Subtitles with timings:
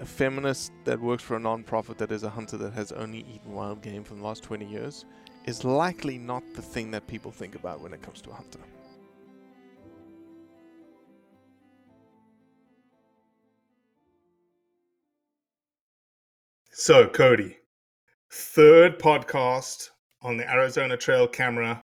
[0.00, 3.52] a feminist that works for a non-profit that is a hunter that has only eaten
[3.52, 5.04] wild game for the last 20 years
[5.46, 8.60] is likely not the thing that people think about when it comes to a hunter.
[16.70, 17.56] So, Cody,
[18.30, 19.90] third podcast
[20.22, 21.82] on the Arizona Trail camera.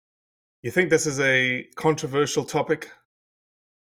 [0.64, 2.90] You think this is a controversial topic?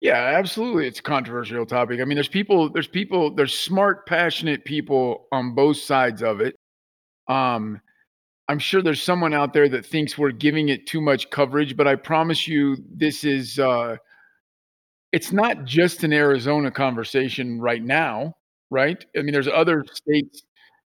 [0.04, 0.88] Yeah, absolutely.
[0.88, 2.02] It's a controversial topic.
[2.02, 6.56] I mean, there's people, there's people, there's smart, passionate people on both sides of it.
[7.30, 7.82] Um,
[8.50, 11.88] I'm sure there's someone out there that thinks we're giving it too much coverage, but
[11.88, 13.98] I promise you, this is uh,
[15.12, 18.34] it's not just an Arizona conversation right now,
[18.72, 19.06] right?
[19.18, 20.44] I mean, there's other states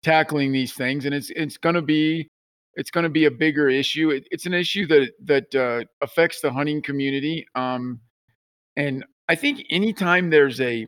[0.03, 2.29] tackling these things, and it's it's going to be
[2.77, 4.11] it's going to be a bigger issue.
[4.11, 8.01] It, it's an issue that that uh, affects the hunting community, um,
[8.77, 10.87] and I think anytime there's a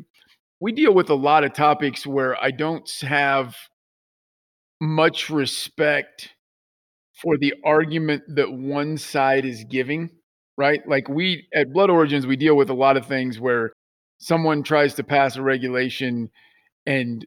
[0.60, 3.56] we deal with a lot of topics where I don't have
[4.80, 6.30] much respect
[7.20, 10.10] for the argument that one side is giving,
[10.56, 10.80] right?
[10.86, 13.72] Like we at Blood Origins, we deal with a lot of things where
[14.18, 16.30] someone tries to pass a regulation
[16.86, 17.26] and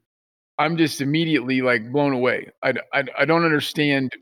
[0.57, 2.49] I'm just immediately like blown away.
[2.63, 4.13] I, I, I don't understand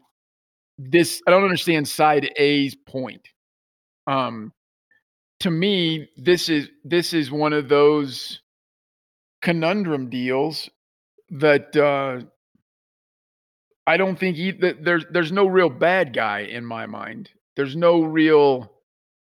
[0.78, 1.22] this.
[1.28, 3.28] I don't understand side A's point.
[4.08, 4.52] Um,
[5.44, 8.40] to me, this is this is one of those
[9.42, 10.70] conundrum deals
[11.32, 12.26] that uh,
[13.86, 17.30] I don't think he, that there's there's no real bad guy in my mind.
[17.58, 18.72] There's no real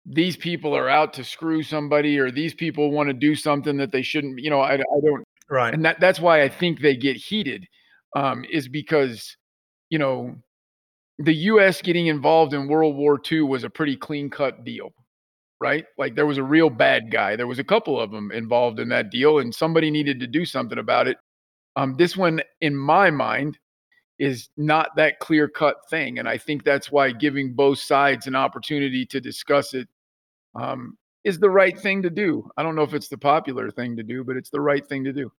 [0.06, 3.92] these people are out to screw somebody or these people want to do something that
[3.92, 4.38] they shouldn't.
[4.38, 5.24] You know, I, I don't.
[5.50, 5.74] Right.
[5.74, 7.66] And that that's why I think they get heated,
[8.16, 9.36] um, is because
[9.90, 10.36] you know
[11.18, 11.82] the U.S.
[11.82, 14.94] getting involved in World War II was a pretty clean cut deal,
[15.60, 15.86] right?
[15.98, 17.36] Like there was a real bad guy.
[17.36, 20.46] There was a couple of them involved in that deal, and somebody needed to do
[20.46, 21.18] something about it.
[21.75, 23.57] Um, this one, in my mind,
[24.18, 28.36] is not that clear cut thing, and I think that's why giving both sides an
[28.36, 29.88] opportunity to discuss it
[30.56, 32.50] um, is the right thing to do.
[32.56, 35.04] I don't know if it's the popular thing to do, but it's the right thing
[35.04, 35.31] to do.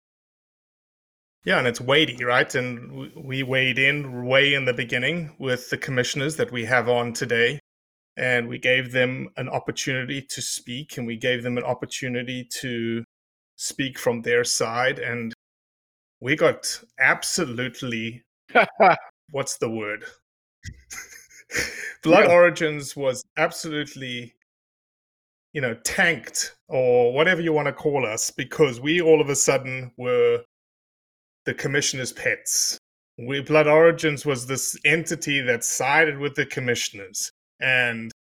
[1.46, 2.54] Yeah, and it's weighty, right?
[2.56, 7.14] And we weighed in way in the beginning with the commissioners that we have on
[7.14, 7.60] today.
[8.18, 13.04] And we gave them an opportunity to speak, and we gave them an opportunity to
[13.58, 15.00] speak from their side.
[15.00, 15.34] And
[16.22, 18.24] we got absolutely
[19.32, 20.06] what's the word?
[22.04, 22.34] Blood Yeah.
[22.34, 24.34] Origins was absolutely,
[25.54, 29.36] you know, tanked or whatever you want to call us because we all of a
[29.36, 30.44] sudden were
[31.46, 32.78] the commissioner's pets.
[33.18, 38.12] We Blood Origins was this entity that sided with the commissioners, and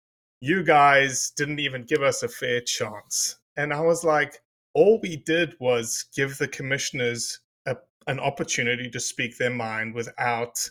[0.41, 3.37] you guys didn't even give us a fair chance.
[3.57, 4.41] And I was like,
[4.75, 7.77] all we did was give the commissioners a,
[8.07, 10.69] an opportunity to speak their mind without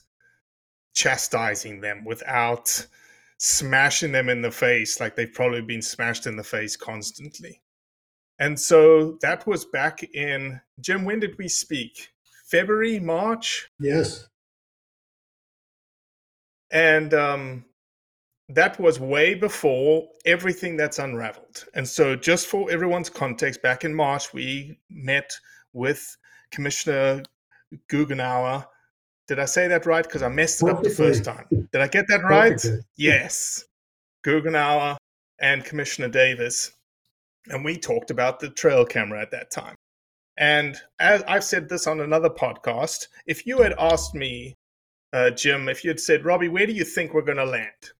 [0.94, 2.86] chastising them, without
[3.40, 7.62] smashing them in the face like they've probably been smashed in the face constantly.
[8.40, 11.06] And so that was back in Jim.
[11.06, 12.10] When did we speak?
[12.46, 14.28] February, March, Yes.
[16.72, 17.66] and um,
[18.50, 21.66] that was way before everything that's unraveled.
[21.74, 25.32] And so, just for everyone's context, back in March, we met
[25.72, 26.18] with
[26.52, 27.24] Commissioner
[27.90, 28.66] Goughnour.
[29.28, 30.04] Did I say that right?
[30.04, 31.46] Because I messed it up the first time.
[31.50, 32.62] Did I get that right?
[32.98, 33.64] Yes.
[34.26, 34.98] Goughnour
[35.40, 36.72] and Commissioner Davis.
[37.48, 39.76] And we talked about the trail camera at that time.
[40.38, 44.56] And as I've said this on another podcast, if you had asked me,
[45.14, 47.92] uh, Jim, if you had said, Robbie, where do you think we're going to land?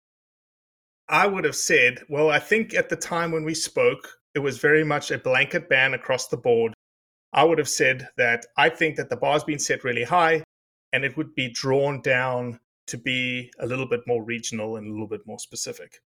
[1.08, 4.58] I would have said, well, I think at the time when we spoke, it was
[4.58, 6.72] very much a blanket ban across the board.
[7.32, 10.44] I would have said that I think that the bar's been set really high
[10.92, 14.90] and it would be drawn down to be a little bit more regional and a
[14.90, 16.00] little bit more specific.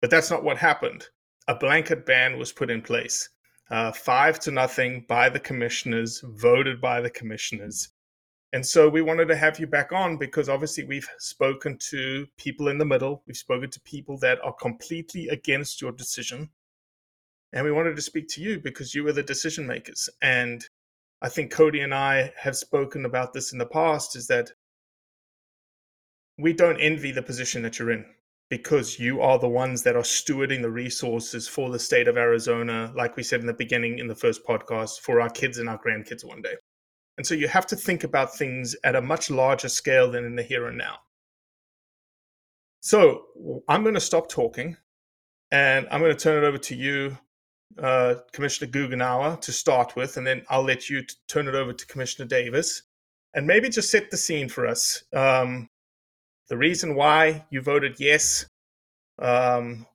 [0.00, 1.06] But that's not what happened.
[1.48, 3.28] A blanket ban was put in place,
[3.70, 7.88] uh, five to nothing by the commissioners, voted by the commissioners.
[8.56, 12.68] And so we wanted to have you back on because obviously we've spoken to people
[12.68, 13.22] in the middle.
[13.26, 16.48] We've spoken to people that are completely against your decision.
[17.52, 20.08] And we wanted to speak to you because you were the decision makers.
[20.22, 20.66] And
[21.20, 24.52] I think Cody and I have spoken about this in the past is that
[26.38, 28.06] we don't envy the position that you're in
[28.48, 32.90] because you are the ones that are stewarding the resources for the state of Arizona,
[32.96, 35.78] like we said in the beginning in the first podcast, for our kids and our
[35.78, 36.54] grandkids one day.
[37.16, 40.36] And so you have to think about things at a much larger scale than in
[40.36, 40.98] the here and now.
[42.80, 43.24] So
[43.68, 44.76] I'm going to stop talking
[45.50, 47.18] and I'm going to turn it over to you,
[47.82, 51.72] uh, Commissioner Goughnour, to start with, and then I'll let you t- turn it over
[51.72, 52.82] to Commissioner Davis
[53.34, 55.02] and maybe just set the scene for us.
[55.14, 55.68] Um,
[56.48, 58.46] the reason why you voted yes,
[59.20, 59.86] um,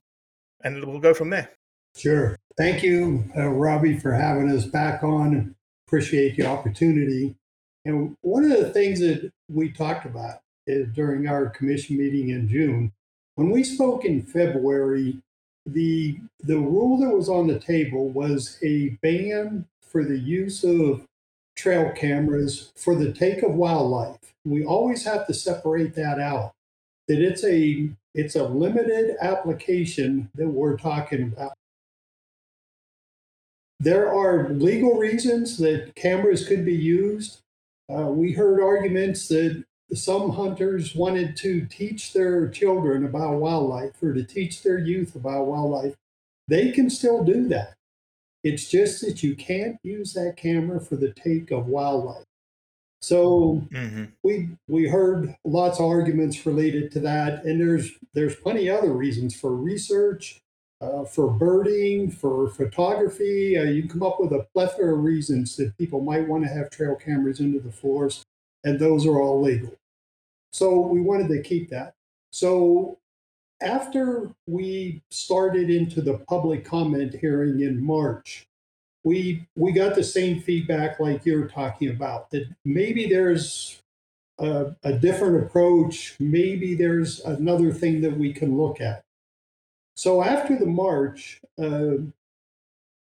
[0.62, 1.50] and we'll go from there.
[1.96, 2.36] Sure.
[2.58, 5.54] Thank you, uh, Robbie, for having us back on.
[5.92, 7.34] Appreciate the opportunity.
[7.84, 12.48] And one of the things that we talked about is during our commission meeting in
[12.48, 12.92] June,
[13.34, 15.18] when we spoke in February,
[15.66, 21.04] the the rule that was on the table was a ban for the use of
[21.56, 24.32] trail cameras for the take of wildlife.
[24.46, 26.52] We always have to separate that out.
[27.06, 31.52] That it's a it's a limited application that we're talking about.
[33.82, 37.40] There are legal reasons that cameras could be used.
[37.92, 44.12] Uh, we heard arguments that some hunters wanted to teach their children about wildlife or
[44.14, 45.96] to teach their youth about wildlife.
[46.46, 47.74] They can still do that.
[48.44, 52.24] It's just that you can't use that camera for the take of wildlife.
[53.00, 54.04] So Mm-hmm.
[54.22, 59.34] we we heard lots of arguments related to that, and there's there's plenty other reasons
[59.34, 60.40] for research,
[60.82, 63.56] uh, for birding, for photography.
[63.56, 66.70] Uh, you come up with a plethora of reasons that people might want to have
[66.70, 68.24] trail cameras into the forest,
[68.64, 69.74] and those are all legal.
[70.52, 71.94] So we wanted to keep that.
[72.32, 72.98] So
[73.62, 78.44] after we started into the public comment hearing in March,
[79.04, 83.80] we we got the same feedback like you're talking about that maybe there's
[84.38, 89.02] a, a different approach maybe there's another thing that we can look at
[89.94, 91.94] so after the march uh,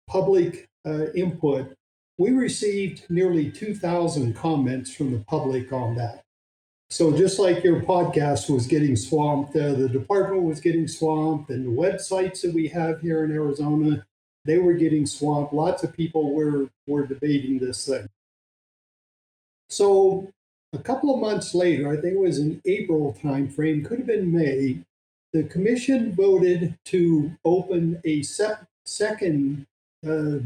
[0.08, 1.76] public uh, input
[2.18, 6.22] we received nearly 2000 comments from the public on that
[6.88, 11.66] so just like your podcast was getting swamped uh, the department was getting swamped and
[11.66, 14.04] the websites that we have here in arizona
[14.46, 15.52] they were getting swamped.
[15.52, 18.08] Lots of people were were debating this thing.
[19.68, 20.32] So
[20.72, 24.32] a couple of months later, I think it was in April timeframe, could have been
[24.32, 24.78] May,
[25.32, 28.22] the commission voted to open a
[28.84, 29.66] second
[30.06, 30.38] uh,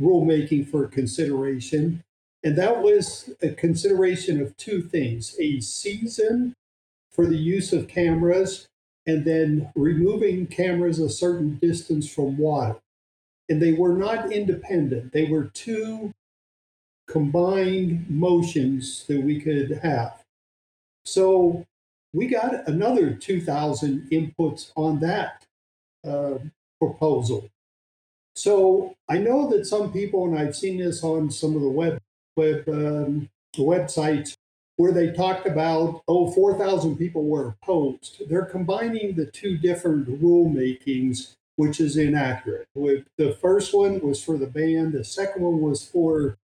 [0.00, 2.02] rulemaking for consideration,
[2.44, 6.54] and that was a consideration of two things: a season
[7.10, 8.68] for the use of cameras,
[9.06, 12.76] and then removing cameras a certain distance from water
[13.48, 15.12] and they were not independent.
[15.12, 16.12] They were two
[17.06, 20.22] combined motions that we could have.
[21.04, 21.64] So
[22.16, 25.44] we got another 2,000 inputs on that
[26.02, 26.38] uh,
[26.80, 27.50] proposal.
[28.34, 32.00] So I know that some people, and I've seen this on some of the web
[32.34, 34.34] web um, websites,
[34.76, 38.22] where they talked about oh 4,000 people were opposed.
[38.28, 42.68] They're combining the two different rulemakings, which is inaccurate.
[42.74, 46.38] The first one was for the ban, the second one was for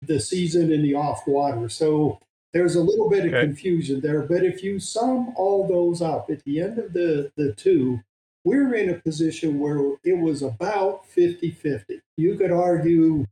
[0.00, 1.68] the season in the off water.
[1.68, 2.20] So
[2.54, 3.46] there's a little bit of Okay.
[3.46, 4.22] confusion there.
[4.22, 8.00] But if you sum all those up at the end of the, the two,
[8.44, 12.00] we're in a position where it was about 50 50.
[12.16, 13.26] You could argue,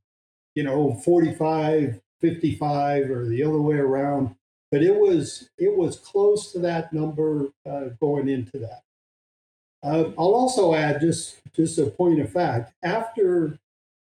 [0.55, 4.35] you know, 45 55 or the other way around,
[4.71, 8.83] but it was it was close to that number uh, going into that.
[9.83, 12.73] Uh, I'll also add just just a point of fact.
[12.83, 13.59] After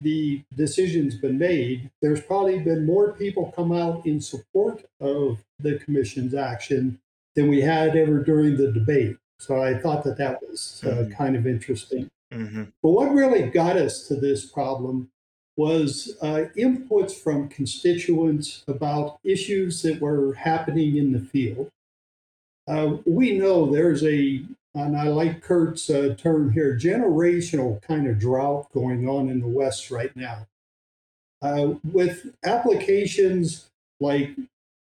[0.02, 5.78] the decision's been made, there's probably been more people come out in support of the
[5.80, 7.00] commission's action
[7.36, 9.16] than we had ever during the debate.
[9.40, 12.10] So I thought that that was uh, kind of interesting.
[12.32, 12.64] Mm-hmm.
[12.82, 15.10] But what really got us to this problem
[15.58, 21.70] was uh, inputs from constituents about issues that were happening in the field.
[22.68, 28.20] Uh, we know there's a, and I like Kurt's uh, term here, generational kind of
[28.20, 30.48] drought going on in the West right now.
[31.42, 34.32] Uh, with applications like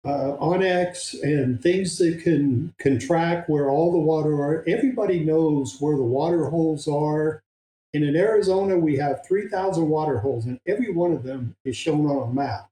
[0.04, 4.64] uh, onX and things that can can track where all the water are.
[4.66, 7.42] Everybody knows where the water holes are.
[7.92, 12.06] And in Arizona, we have 3,000 water holes, and every one of them is shown
[12.06, 12.68] on a map.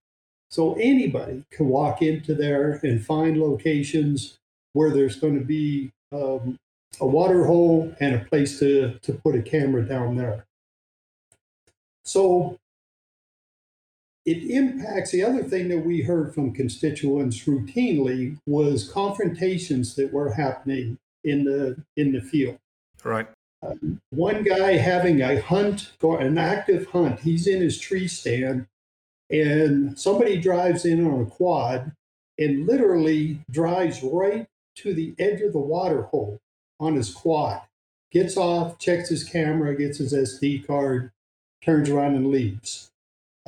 [0.49, 4.39] So anybody can walk into there and find locations
[4.75, 6.57] where there's going to be um,
[7.01, 10.47] a water hole and a place to, to put a camera down there.
[12.05, 12.59] So
[14.25, 20.33] it impacts the other thing that we heard from constituents routinely was confrontations that were
[20.33, 22.59] happening in the in the field
[23.05, 23.29] Right.
[23.63, 28.67] Um, one guy having a hunt go- an active hunt he's in his tree stand
[29.31, 31.93] and somebody drives in on a quad
[32.39, 36.39] and literally drives right to the edge of the water hole
[36.81, 37.63] on his quad
[38.11, 41.11] gets off checks his camera gets his sd card
[41.63, 42.91] turns around and leaves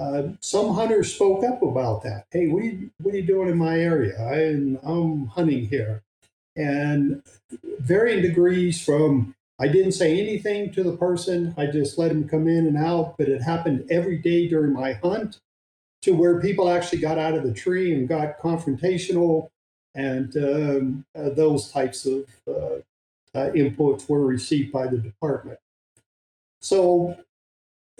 [0.01, 2.25] uh, some hunters spoke up about that.
[2.31, 4.19] Hey, what are you, what are you doing in my area?
[4.19, 4.37] I,
[4.83, 6.03] I'm hunting here.
[6.57, 7.23] And
[7.81, 12.49] varying degrees from I didn't say anything to the person, I just let him come
[12.49, 15.39] in and out, but it happened every day during my hunt
[16.01, 19.51] to where people actually got out of the tree and got confrontational,
[19.95, 22.79] and um, uh, those types of uh,
[23.35, 25.59] uh, inputs were received by the department.
[26.61, 27.17] So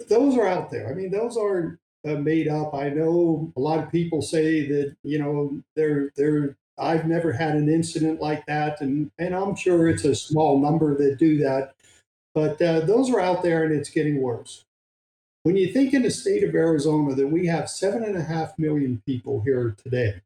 [0.09, 0.89] those are out there.
[0.89, 2.73] I mean, those aren't uh, made up.
[2.73, 6.57] I know a lot of people say that you know they're they're.
[6.77, 10.97] I've never had an incident like that, and and I'm sure it's a small number
[10.97, 11.75] that do that,
[12.33, 14.65] but uh, those are out there, and it's getting worse.
[15.43, 18.57] When you think in the state of Arizona that we have seven and a half
[18.59, 20.21] million people here today,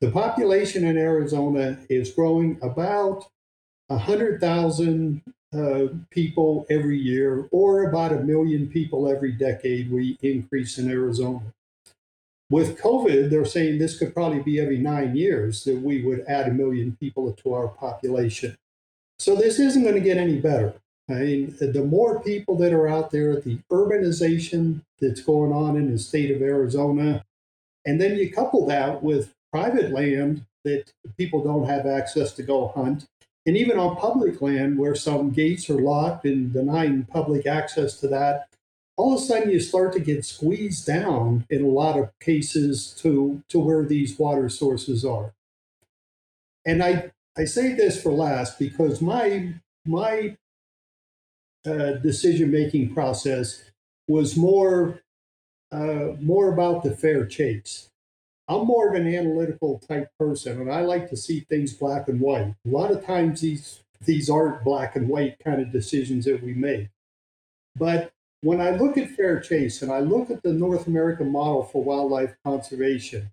[0.00, 3.28] the population in Arizona is growing about
[3.88, 5.22] a hundred thousand
[5.56, 11.42] uh, people every year, or about a million people every decade, we increase in Arizona.
[12.50, 16.48] With COVID, they're saying this could probably be every nine years that we would add
[16.48, 18.56] a million people to our population.
[19.18, 20.74] So this isn't going to get any better.
[21.08, 25.90] I mean, the more people that are out there, the urbanization that's going on in
[25.90, 27.24] the state of Arizona,
[27.84, 32.68] and then you couple that with private land that people don't have access to go
[32.68, 33.06] hunt,
[33.46, 38.08] and even on public land where some gates are locked and denying public access to
[38.08, 38.48] that,
[38.96, 42.92] all of a sudden you start to get squeezed down in a lot of cases
[42.98, 45.32] to, to where these water sources are.
[46.64, 49.54] And I, I say this for last because my,
[49.86, 50.36] my
[51.64, 53.62] uh, decision making process
[54.08, 55.02] was more,
[55.70, 57.90] uh, more about the fair chase.
[58.48, 62.20] I'm more of an analytical type person, and I like to see things black and
[62.20, 62.54] white.
[62.64, 66.54] A lot of times, these these aren't black and white kind of decisions that we
[66.54, 66.88] make.
[67.74, 68.12] But
[68.42, 71.82] when I look at fair chase and I look at the North American model for
[71.82, 73.30] wildlife conservation,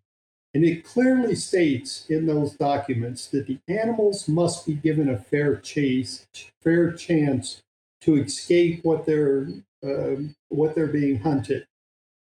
[0.53, 5.57] and it clearly states in those documents that the animals must be given a fair
[5.57, 6.27] chase,
[6.61, 7.61] fair chance
[8.01, 9.47] to escape what they're
[9.83, 11.67] um, what they're being hunted,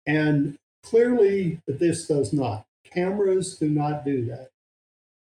[0.06, 2.67] and clearly this does not.
[2.90, 4.50] Cameras do not do that.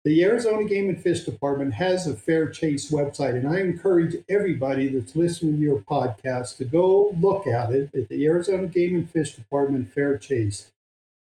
[0.05, 4.87] The Arizona Game and Fish Department has a fair chase website, and I encourage everybody
[4.87, 9.09] that's listening to your podcast to go look at it at the Arizona Game and
[9.09, 10.71] Fish Department Fair Chase.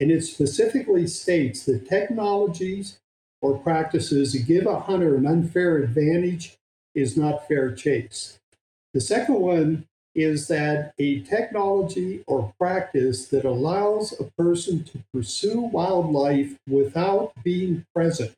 [0.00, 2.98] And it specifically states that technologies
[3.40, 6.56] or practices that give a hunter an unfair advantage
[6.94, 8.40] is not fair chase.
[8.94, 15.60] The second one is that a technology or practice that allows a person to pursue
[15.60, 18.36] wildlife without being present.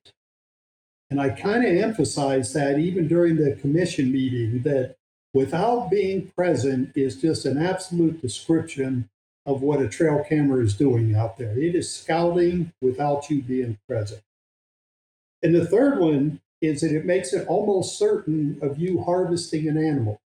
[1.10, 4.96] And I kind of emphasize that even during the commission meeting, that
[5.32, 9.08] without being present is just an absolute description
[9.46, 11.58] of what a trail camera is doing out there.
[11.58, 14.22] It is scouting without you being present.
[15.42, 19.76] And the third one is that it makes it almost certain of you harvesting an
[19.76, 20.20] animal.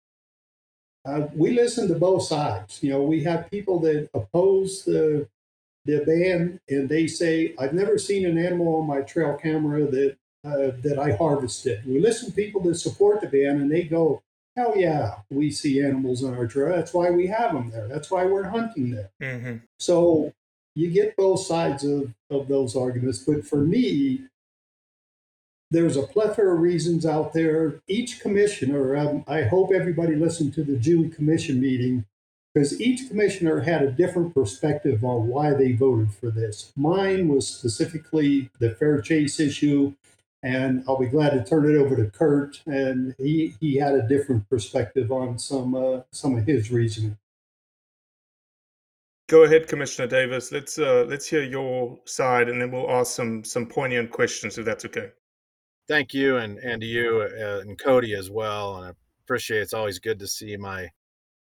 [1.08, 2.82] Uh, we listen to both sides.
[2.82, 5.26] You know, we have people that oppose the
[5.86, 10.16] the ban, and they say, "I've never seen an animal on my trail camera that
[10.44, 14.22] uh, that I harvested." We listen to people that support the ban, and they go,
[14.54, 16.76] "Hell yeah, we see animals on our trail.
[16.76, 17.88] That's why we have them there.
[17.88, 19.56] That's why we're hunting there." Mm-hmm.
[19.78, 20.34] So
[20.74, 23.20] you get both sides of of those arguments.
[23.20, 24.24] But for me,
[25.70, 27.80] there's a plethora of reasons out there.
[27.86, 32.06] Each commissioner, um, I hope everybody listened to the June commission meeting
[32.54, 36.72] because each commissioner had a different perspective on why they voted for this.
[36.76, 39.94] Mine was specifically the fair chase issue,
[40.42, 42.62] and I'll be glad to turn it over to Kurt.
[42.66, 47.18] And he he had a different perspective on some uh, some of his reasoning.
[49.28, 50.50] Go ahead, Commissioner Davis.
[50.50, 54.64] Let's uh, let's hear your side, and then we'll ask some some poignant questions if
[54.64, 55.10] that's okay
[55.88, 58.76] thank you and and to you uh, and Cody as well.
[58.76, 58.92] And I
[59.24, 60.88] appreciate it's always good to see my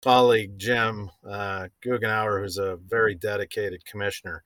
[0.01, 4.43] colleague Jim uh, Goughnour, who's a very dedicated commissioner.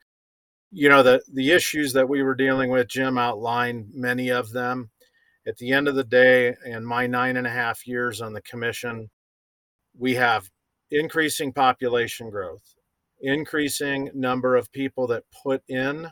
[0.72, 2.88] You know the the issues that we were dealing with.
[2.88, 4.90] Jim outlined many of them.
[5.46, 8.42] At the end of the day, in my nine and a half years on the
[8.44, 9.10] commission,
[9.98, 10.50] we have
[10.90, 12.76] increasing population growth,
[13.22, 16.10] increasing number of people that put in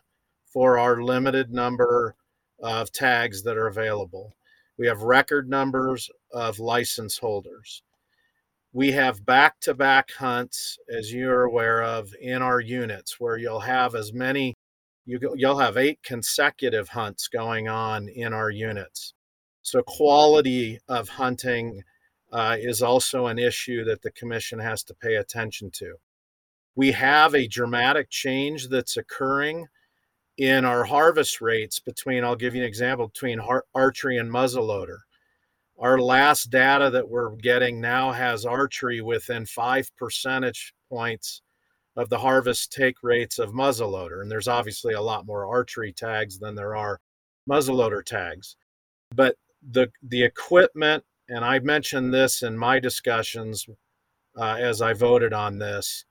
[0.52, 2.14] for our limited number
[2.62, 4.36] of tags that are available.
[4.78, 7.84] We have record numbers of license holders.
[8.74, 13.60] We have back to back hunts, as you're aware of, in our units where you'll
[13.60, 14.56] have as many,
[15.06, 19.14] you, you'll have eight consecutive hunts going on in our units.
[19.62, 21.84] So, quality of hunting
[22.32, 25.96] uh, is also an issue that the commission has to pay attention to.
[26.76, 29.68] We have a dramatic change that's occurring
[30.42, 33.40] in our harvest rates between, I'll give you an example, between
[33.76, 34.98] archery and muzzleloader.
[35.78, 41.44] Our last data that we're getting now has archery within five percentage points
[41.96, 44.24] of the harvest take rates of muzzleloader.
[44.24, 47.00] And there's obviously a lot more archery tags than there are
[47.48, 48.56] muzzleloader tags.
[49.14, 53.68] But the the equipment, and I mentioned this in my discussions
[54.36, 56.04] uh, as I voted on this,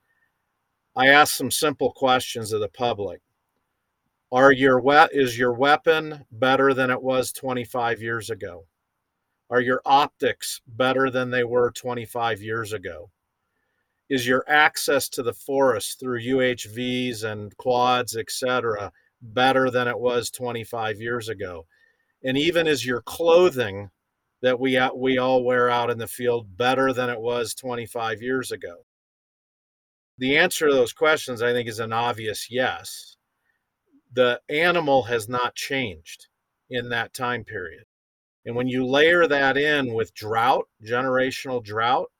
[0.94, 3.20] I asked some simple questions of the public.
[4.32, 8.68] Are your we- is your weapon better than it was 25 years ago?
[9.50, 13.10] Are your optics better than they were 25 years ago?
[14.08, 20.30] Is your access to the forest through UHVs and quads, etc., better than it was
[20.30, 21.66] 25 years ago?
[22.22, 23.90] And even is your clothing
[24.42, 28.52] that we we all wear out in the field better than it was 25 years
[28.52, 28.86] ago?
[30.18, 33.16] The answer to those questions, I think, is an obvious yes
[34.12, 36.26] the animal has not changed
[36.68, 37.84] in that time period.
[38.44, 42.10] And when you layer that in with drought, generational drought,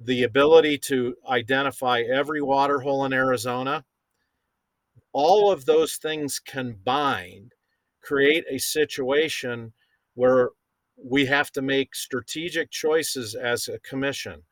[0.00, 3.84] the ability to identify every water hole in Arizona,
[5.12, 7.52] all of those things combined
[8.02, 9.72] create a situation
[10.14, 10.50] where
[11.02, 14.42] we have to make strategic choices as a commission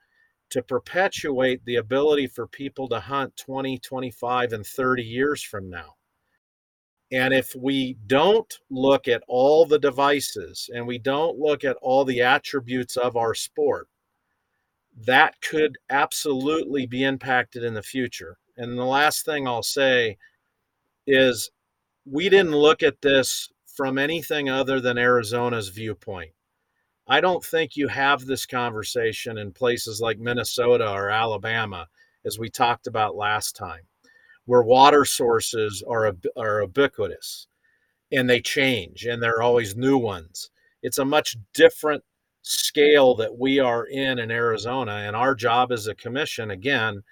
[0.51, 5.95] to perpetuate the ability for people to hunt 20, 25, and 30 years from now.
[7.13, 12.07] And if we don't look at all the devices and we don't look at all
[12.07, 13.89] the attributes of our sport,
[15.05, 18.39] that could absolutely be impacted in the future.
[18.57, 20.17] And the last thing I'll say
[21.07, 21.51] is
[22.11, 26.33] we didn't look at this from anything other than Arizona's viewpoint.
[27.07, 31.89] I don't think you have this conversation in places like Minnesota or Alabama,
[32.25, 33.83] as we talked about last time
[34.47, 37.47] where water sources are, are ubiquitous
[38.11, 40.51] and they change and there are always new ones.
[40.83, 42.03] It's a much different
[42.43, 44.93] scale that we are in in Arizona.
[44.93, 47.03] And our job as a commission, again,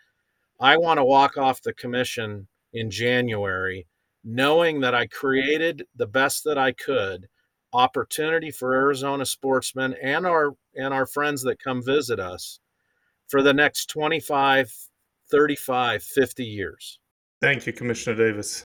[0.61, 3.87] I want to walk off the commission in January
[4.25, 7.29] knowing that I created the best that I could
[7.73, 12.59] opportunity for Arizona sportsmen and our and our friends that come visit us
[13.29, 14.73] for the next 25
[15.31, 16.99] 35 50 years
[17.41, 18.65] Thank you, Commissioner Davis.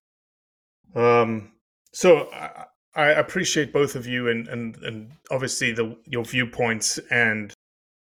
[0.95, 1.51] Um,
[1.93, 7.53] so I, I appreciate both of you and and and obviously the your viewpoints and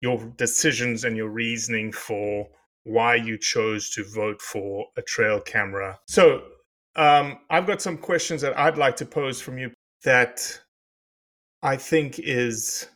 [0.01, 2.49] your decisions and your reasoning for
[2.85, 5.99] why you chose to vote for a trail camera.
[6.09, 6.43] So
[6.97, 9.71] um, I've got some questions that I'd like to pose from you
[10.05, 10.61] that
[11.63, 12.89] I think is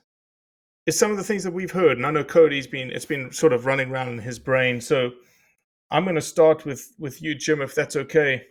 [0.86, 1.96] is some of the things that we've heard.
[1.96, 4.80] And I know Cody's been it's been sort of running around in his brain.
[4.80, 5.12] So
[5.90, 8.46] I'm going to start with with you, Jim, if that's okay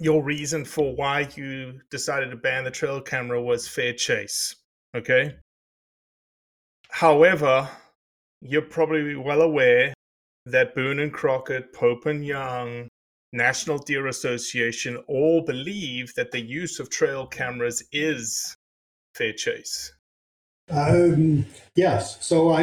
[0.00, 4.56] your reason for why you decided to ban the trail camera was fair chase.
[4.96, 5.36] Okay.
[6.90, 7.68] However,
[8.40, 9.94] you're probably well aware
[10.46, 12.88] that Boone and Crockett, Pope and Young,
[13.32, 18.54] National Deer Association all believe that the use of trail cameras is
[19.14, 19.92] fair chase.
[20.70, 22.24] Um, yes.
[22.24, 22.62] So I,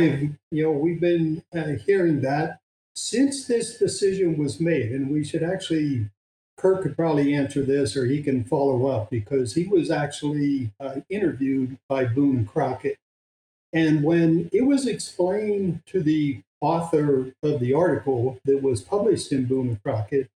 [0.51, 2.60] you know, we've been uh, hearing that
[3.01, 6.07] since this decision was made, and we should actually
[6.55, 10.97] Kurt could probably answer this or he can follow up because he was actually uh,
[11.09, 12.99] interviewed by Boone and Crockett.
[13.73, 19.45] And when it was explained to the author of the article that was published in
[19.45, 20.29] Boone and Crockett,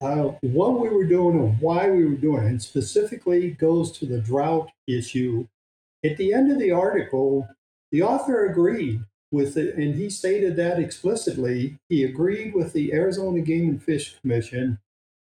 [0.00, 4.06] uh, what we were doing and why we were doing it, and specifically goes to
[4.06, 5.46] the drought issue.
[6.04, 7.48] At the end of the article,
[7.92, 11.78] the author agreed with it, and he stated that explicitly.
[11.88, 14.78] He agreed with the Arizona Game and Fish Commission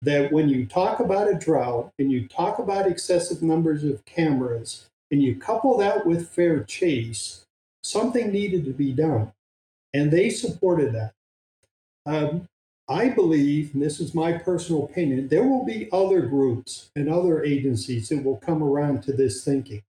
[0.03, 4.87] that when you talk about a drought and you talk about excessive numbers of cameras
[5.11, 7.45] and you couple that with fair chase,
[7.83, 9.33] something needed to be done.
[9.95, 11.13] And they supported that.
[12.07, 12.49] Um,
[12.89, 17.43] I believe, and this is my personal opinion, there will be other groups and other
[17.43, 19.83] agencies that will come around to this thinking.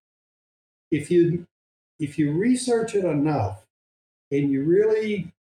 [0.91, 1.45] If you
[1.99, 3.64] if you research it enough
[4.37, 5.31] and you really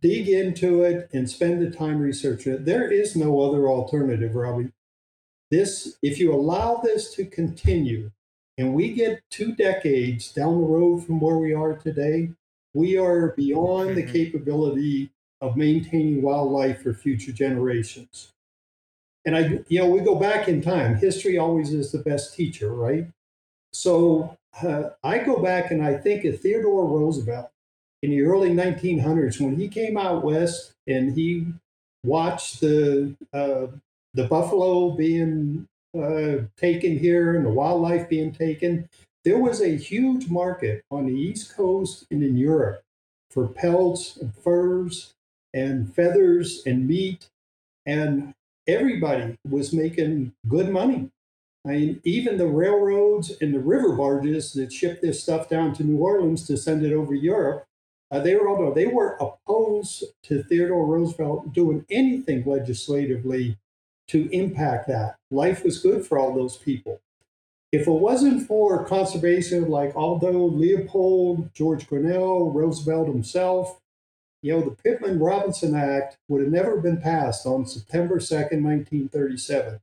[0.00, 2.64] dig into it and spend the time researching it.
[2.64, 4.72] There is no other alternative, Robbie.
[5.50, 8.10] This, if you allow this to continue,
[8.56, 12.30] and we get two decades down the road from where we are today,
[12.74, 14.12] we are beyond the mm-hmm.
[14.12, 18.32] capability of maintaining wildlife for future generations.
[19.24, 20.96] And I, you know, we go back in time.
[20.96, 23.06] History always is the best teacher, right?
[23.72, 27.50] So uh, I go back and I think of Theodore Roosevelt
[28.02, 31.46] in the early 1900s when he came out west and he
[32.04, 33.66] watched the uh,
[34.14, 38.88] the buffalo being uh, taken here and the wildlife being taken.
[39.24, 42.82] There was a huge market on the East Coast and in Europe
[43.30, 45.12] for pelts and furs
[45.52, 47.28] and feathers and meat,
[47.86, 48.34] and
[48.66, 51.10] everybody was making good money.
[51.66, 55.84] I mean, even the railroads and the river barges that shipped this stuff down to
[55.84, 57.66] New Orleans to send it over Europe
[58.10, 63.56] uh, they were all they were opposed to Theodore Roosevelt doing anything legislatively
[64.08, 65.16] to impact that.
[65.30, 67.00] Life was good for all those people.
[67.70, 73.78] If it wasn't for conservation like Aldo Leopold, George Grinnell, Roosevelt himself,
[74.42, 79.78] you know, the Pittman Robertson Act would have never been passed on September 2nd, 1937.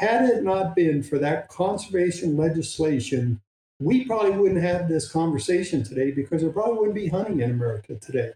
[0.00, 3.40] Had it not been for that conservation legislation
[3.80, 7.94] we probably wouldn't have this conversation today because there probably wouldn't be hunting in America
[7.96, 8.32] today.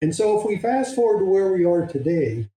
[0.00, 2.48] And so, if we fast forward to where we are today,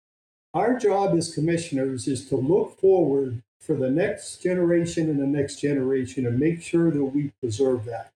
[0.54, 5.60] our job as commissioners is to look forward for the next generation and the next
[5.60, 8.12] generation and make sure that we preserve that.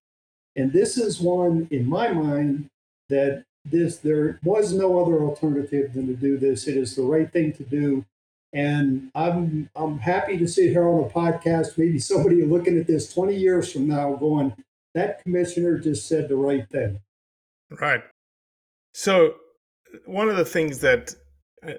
[0.56, 2.70] And this is one, in my mind,
[3.10, 6.68] that this there was no other alternative than to do this.
[6.68, 8.06] It is the right thing to do.
[8.54, 13.14] And I'm I'm happy to sit here on a podcast, maybe somebody looking at this
[13.14, 14.54] 20 years from now going,
[14.94, 17.00] that commissioner just said the right thing.
[17.80, 18.04] Right.
[18.94, 19.36] So
[20.06, 21.16] one of the things that
[21.66, 21.74] uh,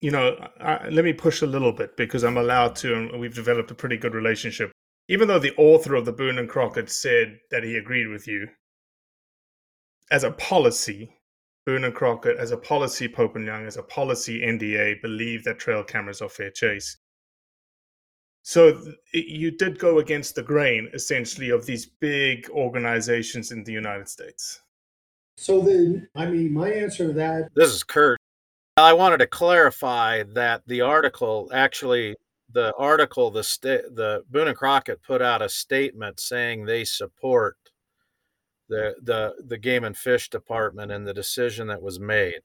[0.00, 3.34] you know, I, let me push a little bit because I'm allowed to, and we've
[3.34, 4.70] developed a pretty good relationship.
[5.08, 8.48] Even though the author of the Boone and Crockett said that he agreed with you,
[10.10, 11.17] as a policy,
[11.68, 15.58] Boone and Crockett, as a policy, Pope and Young, as a policy, NDA, believe that
[15.58, 16.96] trail cameras are fair chase.
[18.42, 18.80] So
[19.12, 24.62] you did go against the grain, essentially, of these big organizations in the United States.
[25.36, 27.50] So then, I mean, my answer to that.
[27.54, 28.16] This is Kurt.
[28.78, 32.16] I wanted to clarify that the article actually,
[32.50, 37.58] the article, the sta- the Boone and Crockett put out a statement saying they support
[38.68, 42.40] the the the game and fish department and the decision that was made.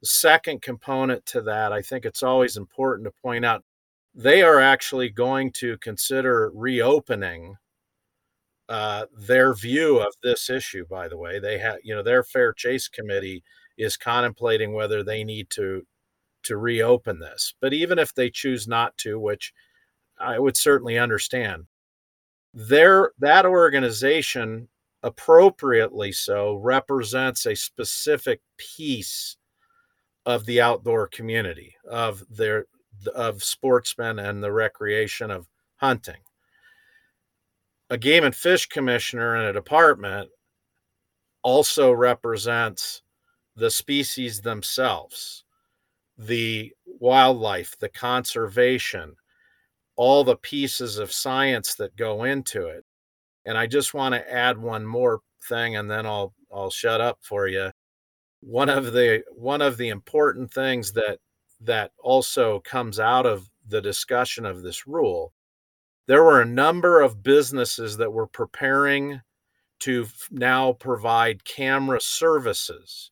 [0.00, 3.64] The second component to that, I think it's always important to point out,
[4.14, 7.56] they are actually going to consider reopening
[8.68, 10.84] uh, their view of this issue.
[10.90, 13.42] By the way, they have you know their fair chase committee
[13.78, 15.86] is contemplating whether they need to
[16.44, 17.54] to reopen this.
[17.60, 19.52] But even if they choose not to, which
[20.18, 21.66] I would certainly understand,
[22.54, 24.68] there that organization
[25.02, 29.36] appropriately so represents a specific piece
[30.24, 32.66] of the outdoor community of their
[33.14, 36.16] of sportsmen and the recreation of hunting
[37.90, 40.28] a game and fish commissioner in a department
[41.42, 43.02] also represents
[43.54, 45.44] the species themselves,
[46.18, 49.14] the wildlife, the conservation,
[49.94, 52.84] all the pieces of science that go into it.
[53.46, 57.18] And I just want to add one more thing and then I'll I'll shut up
[57.22, 57.70] for you.
[58.40, 61.18] One of the one of the important things that
[61.60, 65.32] that also comes out of the discussion of this rule
[66.06, 69.20] there were a number of businesses that were preparing
[69.80, 73.10] to now provide camera services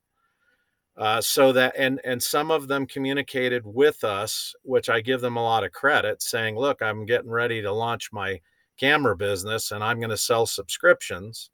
[0.97, 5.37] uh, so that and and some of them communicated with us which i give them
[5.37, 8.41] a lot of credit saying look i'm getting ready to launch my
[8.79, 11.51] camera business and i'm going to sell subscriptions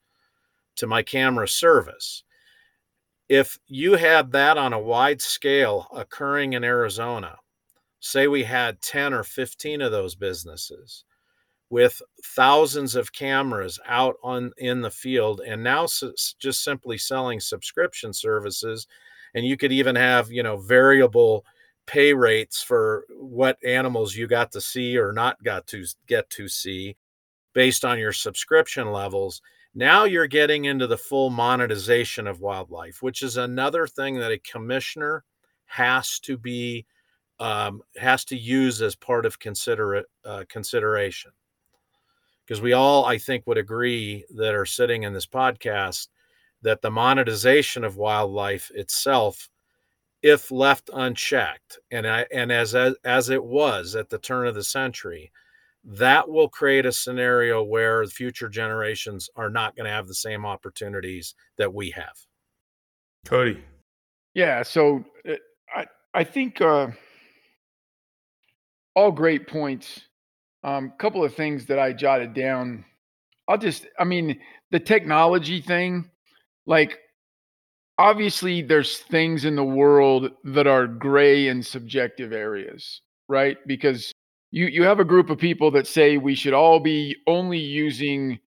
[0.77, 2.25] to my camera service.
[3.29, 7.37] If you had that on a wide scale occurring in arizona
[8.01, 11.05] say we had 10 or 15 of those businesses
[11.69, 18.13] with thousands of cameras out on in the field and now just simply selling subscription
[18.13, 18.87] services
[19.35, 21.45] and you could even have you know variable
[21.87, 26.49] pay rates for what animals you got to see or not got to get to
[26.49, 26.97] see
[27.53, 29.43] based on your subscription levels
[29.75, 34.39] now you're getting into the full monetization of wildlife which is another thing that a
[34.39, 35.25] commissioner
[35.67, 36.85] has to be
[37.41, 41.33] um, has to use as part of consider uh, consideration.
[42.45, 46.09] Because we all, I think, would agree that are sitting in this podcast
[46.63, 49.49] that the monetization of wildlife itself,
[50.23, 54.55] if left unchecked, and I, and as, as as it was at the turn of
[54.55, 55.33] the century,
[55.85, 60.45] that will create a scenario where future generations are not going to have the same
[60.45, 62.15] opportunities that we have.
[63.25, 63.63] Cody.
[64.35, 65.35] Yeah, so uh,
[65.75, 66.89] I I think uh,
[68.95, 70.03] all great points
[70.63, 72.85] um, couple of things that I jotted down.
[73.49, 74.39] I'll just, I mean,
[74.71, 76.11] the technology thing,
[76.67, 76.99] like,
[77.99, 83.57] obviously, there's things in the world that are gray and subjective areas, right?
[83.67, 84.13] Because
[84.51, 88.39] you you have a group of people that say we should all be only using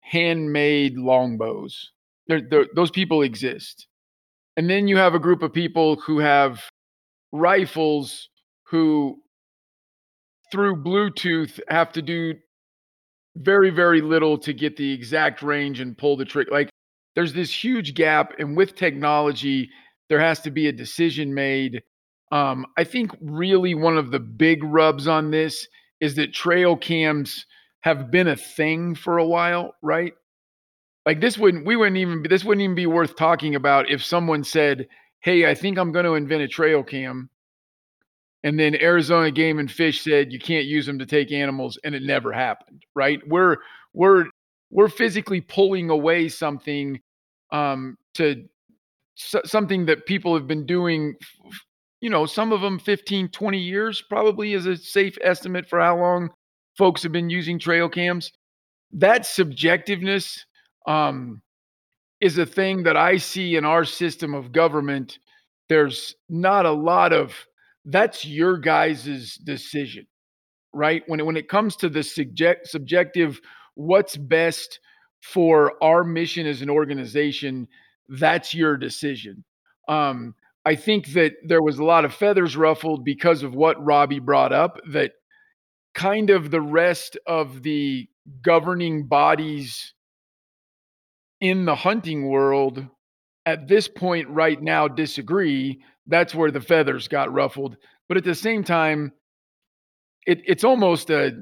[0.00, 1.92] handmade longbows.
[2.26, 3.86] There, there, those people exist,
[4.56, 6.60] and then you have a group of people who have
[7.32, 8.28] rifles
[8.64, 9.16] who
[10.50, 12.34] through Bluetooth have to do
[13.36, 16.50] very, very little to get the exact range and pull the trick.
[16.50, 16.70] Like
[17.14, 19.70] there's this huge gap, and with technology,
[20.08, 21.82] there has to be a decision made.
[22.30, 25.66] Um, I think really one of the big rubs on this
[26.00, 27.46] is that trail cams
[27.80, 30.12] have been a thing for a while, right?
[31.06, 34.44] Like this wouldn't we wouldn't even this wouldn't even be worth talking about if someone
[34.44, 34.86] said,
[35.20, 37.30] "Hey, I think I'm going to invent a trail cam."
[38.42, 41.94] and then Arizona Game and Fish said you can't use them to take animals, and
[41.94, 42.84] it never happened.
[42.94, 43.20] Right?
[43.26, 43.56] We're
[43.92, 44.26] we're
[44.70, 47.00] we're physically pulling away something
[47.52, 48.44] um, to
[49.16, 51.14] something that people have been doing.
[52.00, 55.98] You know, some of them 15, 20 years probably is a safe estimate for how
[55.98, 56.30] long
[56.78, 58.32] folks have been using trail cams.
[58.92, 60.40] That subjectiveness
[60.86, 61.42] um,
[62.20, 65.18] is a thing that I see in our system of government.
[65.68, 67.34] There's not a lot of
[67.84, 70.06] that's your guys' decision,
[70.72, 71.02] right?
[71.06, 73.40] When it, when it comes to the subject, subjective,
[73.74, 74.80] what's best
[75.22, 77.68] for our mission as an organization,
[78.08, 79.44] that's your decision.
[79.88, 80.34] Um,
[80.64, 84.52] I think that there was a lot of feathers ruffled because of what Robbie brought
[84.52, 85.12] up, that
[85.94, 88.08] kind of the rest of the
[88.42, 89.94] governing bodies
[91.40, 92.86] in the hunting world
[93.46, 97.76] at this point right now disagree that's where the feathers got ruffled.
[98.08, 99.12] But at the same time,
[100.26, 101.32] it, it's almost a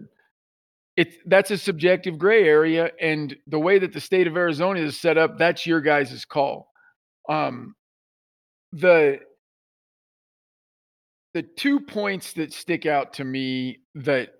[0.97, 4.99] it's that's a subjective gray area, and the way that the state of Arizona is
[4.99, 6.69] set up, that's your guys' call.
[7.29, 7.75] Um,
[8.73, 9.19] the
[11.35, 14.31] the two points that stick out to me that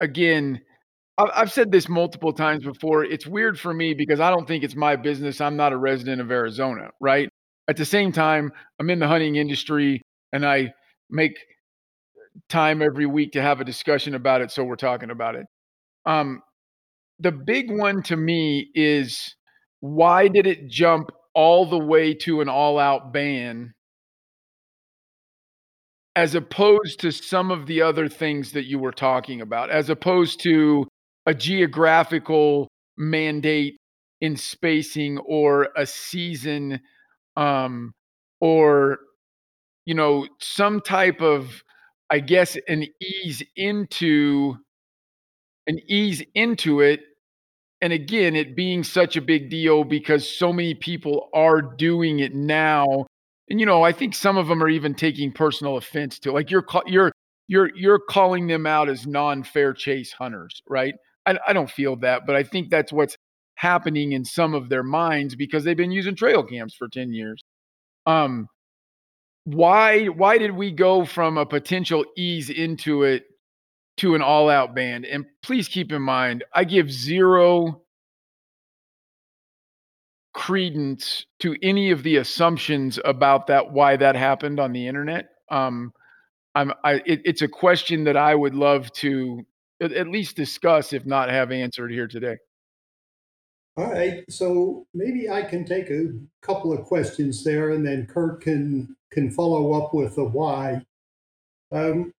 [0.00, 0.60] again
[1.18, 3.02] I've said this multiple times before.
[3.04, 5.40] It's weird for me because I don't think it's my business.
[5.40, 7.28] I'm not a resident of Arizona, right?
[7.66, 10.00] At the same time, I'm in the hunting industry
[10.32, 10.72] and I
[11.10, 11.36] make
[12.48, 14.52] time every week to have a discussion about it.
[14.52, 15.46] So we're talking about it.
[16.06, 16.40] Um,
[17.18, 19.34] the big one to me is
[19.80, 23.72] why did it jump all the way to an all out ban
[26.16, 30.40] as opposed to some of the other things that you were talking about, as opposed
[30.42, 30.84] to
[31.26, 33.76] a geographical mandate
[34.20, 36.80] in spacing or a season
[37.36, 37.92] um,
[38.40, 38.98] or
[39.86, 41.62] you know some type of
[42.10, 44.56] i guess an ease into
[45.68, 47.00] an ease into it
[47.80, 52.34] and again it being such a big deal because so many people are doing it
[52.34, 53.06] now
[53.48, 56.50] and you know i think some of them are even taking personal offense to like
[56.50, 57.12] you're you're
[57.46, 60.94] you're you're calling them out as non-fair chase hunters right
[61.26, 63.16] I, I don't feel that but i think that's what's
[63.58, 67.42] happening in some of their minds because they've been using trail cams for 10 years.
[68.06, 68.46] Um,
[69.44, 73.24] why why did we go from a potential ease into it
[73.98, 75.04] to an all out band.
[75.04, 77.82] And please keep in mind, I give zero
[80.34, 85.30] credence to any of the assumptions about that why that happened on the internet.
[85.50, 85.92] Um,
[86.54, 89.44] I'm I it, it's a question that I would love to
[89.80, 92.36] at, at least discuss, if not have answered here today.
[93.76, 98.40] All right, so maybe I can take a couple of questions there, and then Kurt
[98.40, 100.84] can can follow up with the why.
[101.70, 102.12] Um,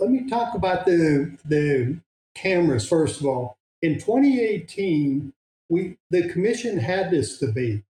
[0.00, 1.98] let me talk about the the
[2.34, 3.56] cameras first of all.
[3.82, 5.32] In 2018,
[5.68, 7.84] we the commission had this debate,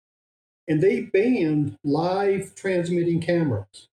[0.69, 3.89] and they banned live transmitting cameras.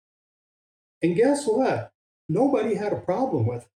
[1.02, 1.92] And guess what?
[2.28, 3.70] Nobody had a problem with it.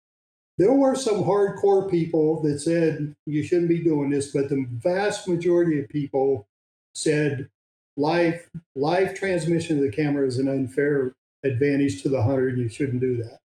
[0.57, 5.27] There were some hardcore people that said you shouldn't be doing this, but the vast
[5.27, 6.47] majority of people
[6.93, 7.49] said
[7.97, 12.69] live live transmission of the camera is an unfair advantage to the hunter, and you
[12.69, 13.39] shouldn't do that.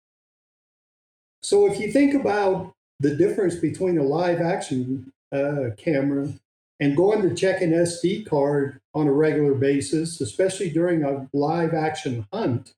[1.45, 6.33] So if you think about the difference between a live action uh, camera
[6.79, 11.73] and going to check an SD card on a regular basis, especially during a live
[11.73, 12.73] action hunt,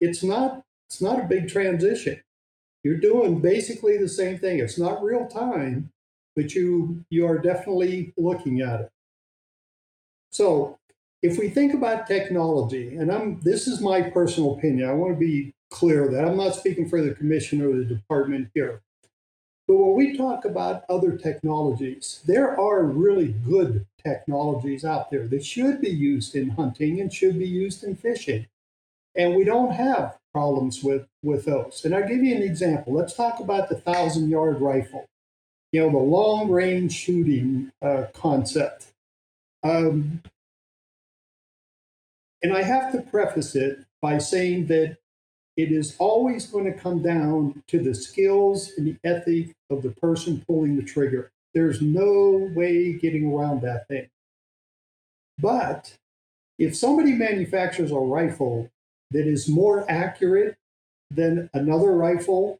[0.00, 2.20] it's not it's not a big transition
[2.84, 4.58] you're doing basically the same thing.
[4.60, 5.90] It's not real time,
[6.36, 8.90] but you you are definitely looking at it.
[10.30, 10.78] So
[11.22, 15.18] if we think about technology, and I'm this is my personal opinion, I want to
[15.18, 18.82] be clear that I'm not speaking for the commission or the department here.
[19.66, 25.44] But when we talk about other technologies, there are really good technologies out there that
[25.44, 28.46] should be used in hunting and should be used in fishing.
[29.16, 31.82] And we don't have problems with, with those.
[31.84, 32.92] And I'll give you an example.
[32.92, 35.06] Let's talk about the thousand yard rifle,
[35.72, 38.92] you know, the long range shooting uh, concept.
[39.62, 40.22] Um,
[42.42, 44.98] and I have to preface it by saying that
[45.56, 49.90] it is always going to come down to the skills and the ethic of the
[49.90, 51.30] person pulling the trigger.
[51.54, 54.08] There's no way getting around that thing.
[55.38, 55.96] But
[56.58, 58.70] if somebody manufactures a rifle
[59.12, 60.56] that is more accurate
[61.10, 62.58] than another rifle,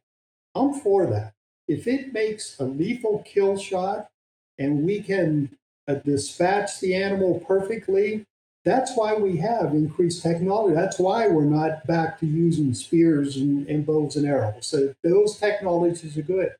[0.53, 1.33] I'm for that.
[1.67, 4.07] If it makes a lethal kill shot
[4.57, 5.49] and we can
[5.87, 8.25] uh, dispatch the animal perfectly,
[8.65, 10.73] that's why we have increased technology.
[10.73, 14.65] That's why we're not back to using spears and, and bows and arrows.
[14.65, 16.55] So those technologies are good.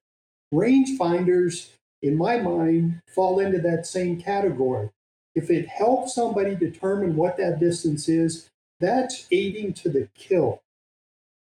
[0.54, 1.70] Rangefinders,
[2.04, 4.90] in my mind, fall into that same category.
[5.34, 10.62] If it helps somebody determine what that distance is, that's aiding to the kill.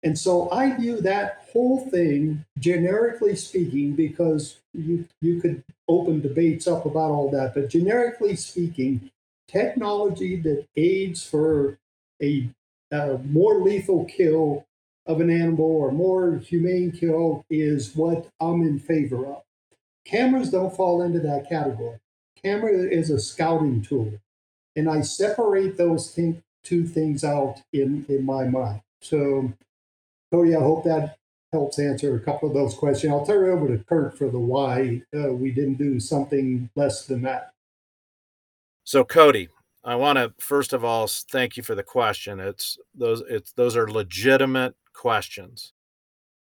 [0.04, 6.68] And so I view that whole thing, generically speaking, because you, you could open debates
[6.68, 9.11] up about all that, but generically speaking,
[9.52, 11.78] technology that aids for
[12.22, 12.50] a,
[12.92, 14.66] a more lethal kill
[15.06, 19.42] of an animal or more humane kill is what I'm in favor of.
[20.06, 22.00] Cameras don't fall into that category.
[22.42, 24.14] Camera is a scouting tool.
[24.76, 28.82] And I separate those things two things out in, in my mind.
[29.02, 29.54] So,
[30.32, 31.18] Cody, I hope that
[31.52, 33.12] helps answer a couple of those questions.
[33.12, 37.06] I'll turn it over to Kurt for the why uh, we didn't do something less
[37.06, 37.54] than that.
[38.84, 39.50] So, Cody,
[39.84, 42.40] I want to first of all thank you for the question.
[42.40, 45.74] It's those it's those are legitimate questions.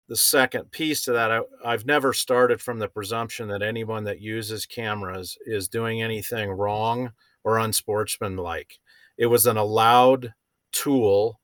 [0.08, 4.22] The second piece to that, I, I've never started from the presumption that anyone that
[4.22, 7.12] uses cameras is doing anything wrong
[7.44, 8.78] or unsportsmanlike.
[9.18, 10.34] It was an allowed
[10.72, 11.40] tool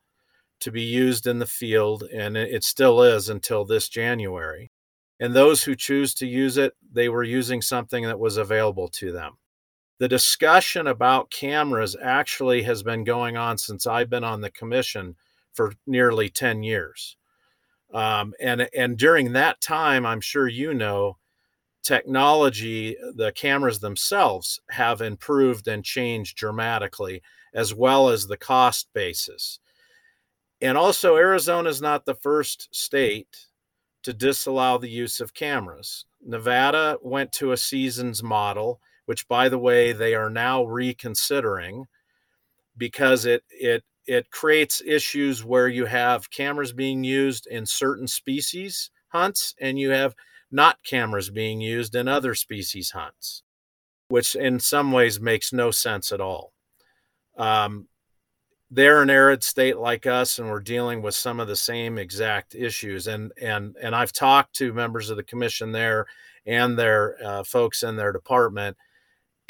[0.59, 4.71] to be used in the field, and it still is until this January.
[5.19, 9.11] And those who choose to use it, they were using something that was available to
[9.11, 9.37] them.
[10.01, 15.15] The discussion about cameras actually has been going on since I've been on the commission
[15.53, 17.17] for nearly 10 years.
[17.93, 21.17] Um, and, and during that time, I'm sure you know,
[21.83, 27.21] technology, the cameras themselves have improved and changed dramatically
[27.53, 29.59] as well as the cost basis.
[30.59, 33.45] And also, Arizona is not the first state
[34.01, 36.05] to disallow the use of cameras.
[36.25, 41.85] Nevada went to a seasons model, which, by the way, they are now reconsidering
[42.77, 48.89] because it it it creates issues where you have cameras being used in certain species
[49.09, 50.15] hunts and you have
[50.51, 53.43] not cameras being used in other species hunts,
[54.07, 56.53] which in some ways makes no sense at all.
[57.37, 57.87] Um,
[58.69, 62.55] they're an arid state like us, and we're dealing with some of the same exact
[62.55, 63.07] issues.
[63.07, 66.05] And and and I've talked to members of the commission there
[66.45, 68.77] and their uh, folks in their department,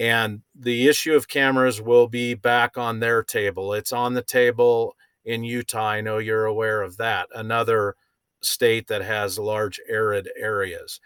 [0.01, 3.71] and the issue of cameras will be back on their table.
[3.71, 5.89] It's on the table in Utah.
[5.89, 7.27] I know you're aware of that.
[7.35, 7.95] Another
[8.41, 10.99] state that has large arid areas.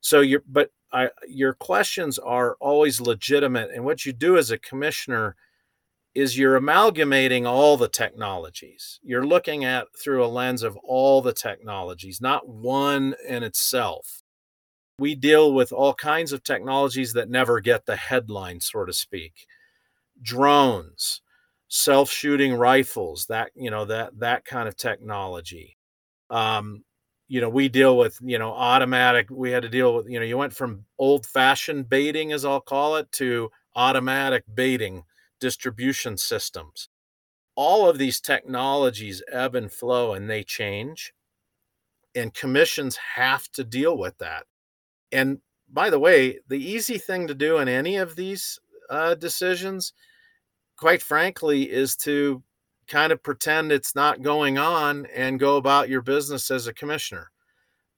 [0.00, 4.58] So you but I, your questions are always legitimate, and what you do as a
[4.58, 5.36] commissioner
[6.12, 8.98] is you're amalgamating all the technologies.
[9.04, 14.21] You're looking at through a lens of all the technologies, not one in itself.
[14.98, 19.46] We deal with all kinds of technologies that never get the headline, so to speak.
[20.22, 21.22] Drones,
[21.68, 25.76] self-shooting rifles, that you know that that kind of technology.
[26.30, 26.84] Um,
[27.28, 29.28] you know, we deal with you know automatic.
[29.30, 32.96] We had to deal with you know you went from old-fashioned baiting, as I'll call
[32.96, 35.04] it, to automatic baiting
[35.40, 36.88] distribution systems.
[37.54, 41.12] All of these technologies ebb and flow and they change.
[42.14, 44.44] And commissions have to deal with that.
[45.12, 45.38] And
[45.70, 48.58] by the way, the easy thing to do in any of these
[48.90, 49.92] uh, decisions,
[50.76, 52.42] quite frankly, is to
[52.88, 57.30] kind of pretend it's not going on and go about your business as a commissioner.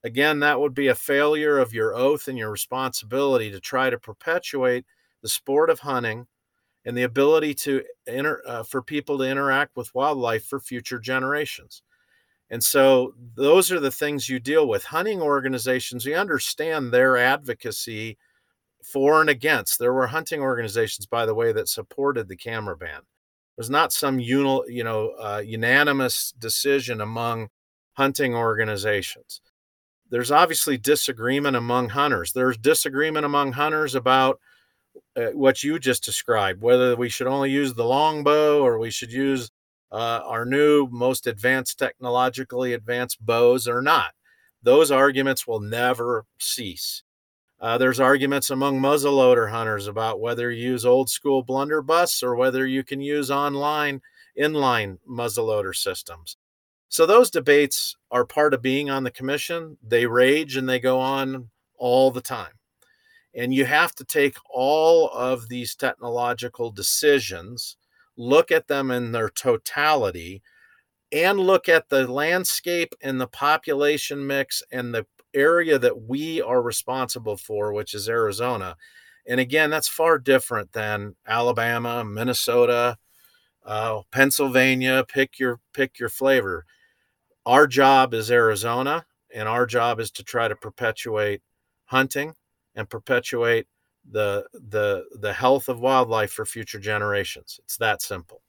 [0.04, 3.98] Again, that would be a failure of your oath and your responsibility to try to
[3.98, 4.84] perpetuate
[5.22, 6.26] the sport of hunting
[6.84, 11.82] and the ability to inter, uh, for people to interact with wildlife for future generations.
[12.54, 14.84] And so those are the things you deal with.
[14.84, 18.16] Hunting organizations, you understand their advocacy
[18.80, 19.80] for and against.
[19.80, 22.98] There were hunting organizations, by the way, that supported the camera ban.
[22.98, 27.48] It was not some uni, you know uh, unanimous decision among
[27.94, 29.40] hunting organizations.
[30.08, 32.34] There's obviously disagreement among hunters.
[32.34, 34.38] There's disagreement among hunters about
[35.16, 39.10] uh, what you just described, whether we should only use the longbow or we should
[39.10, 39.50] use
[39.94, 44.12] uh, our new, most advanced, technologically advanced bows or not.
[44.60, 47.04] Those arguments will never cease.
[47.60, 52.66] Uh, there's arguments among muzzleloader hunters about whether you use old school blunderbuss or whether
[52.66, 54.02] you can use online
[54.36, 56.36] inline muzzleloader systems.
[56.88, 59.78] So those debates are part of being on the commission.
[59.80, 62.54] They rage and they go on all the time.
[63.32, 67.76] And you have to take all of these technological decisions,
[68.16, 70.42] look at them in their totality,
[71.12, 76.62] and look at the landscape and the population mix and the area that we are
[76.62, 78.76] responsible for, which is Arizona.
[79.26, 82.98] And again, that's far different than Alabama, Minnesota,
[83.64, 85.04] uh, Pennsylvania.
[85.08, 86.66] Pick your pick your flavor.
[87.46, 91.42] Our job is Arizona, and our job is to try to perpetuate
[91.86, 92.34] hunting
[92.74, 93.66] and perpetuate
[94.10, 97.58] the the the health of wildlife for future generations.
[97.64, 98.42] It's that simple.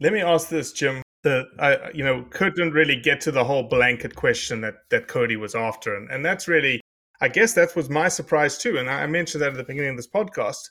[0.00, 1.02] Let me ask this, Jim.
[1.22, 5.36] The I you know couldn't really get to the whole blanket question that that Cody
[5.36, 6.80] was after, and, and that's really
[7.20, 8.78] I guess that was my surprise too.
[8.78, 10.70] And I mentioned that at the beginning of this podcast.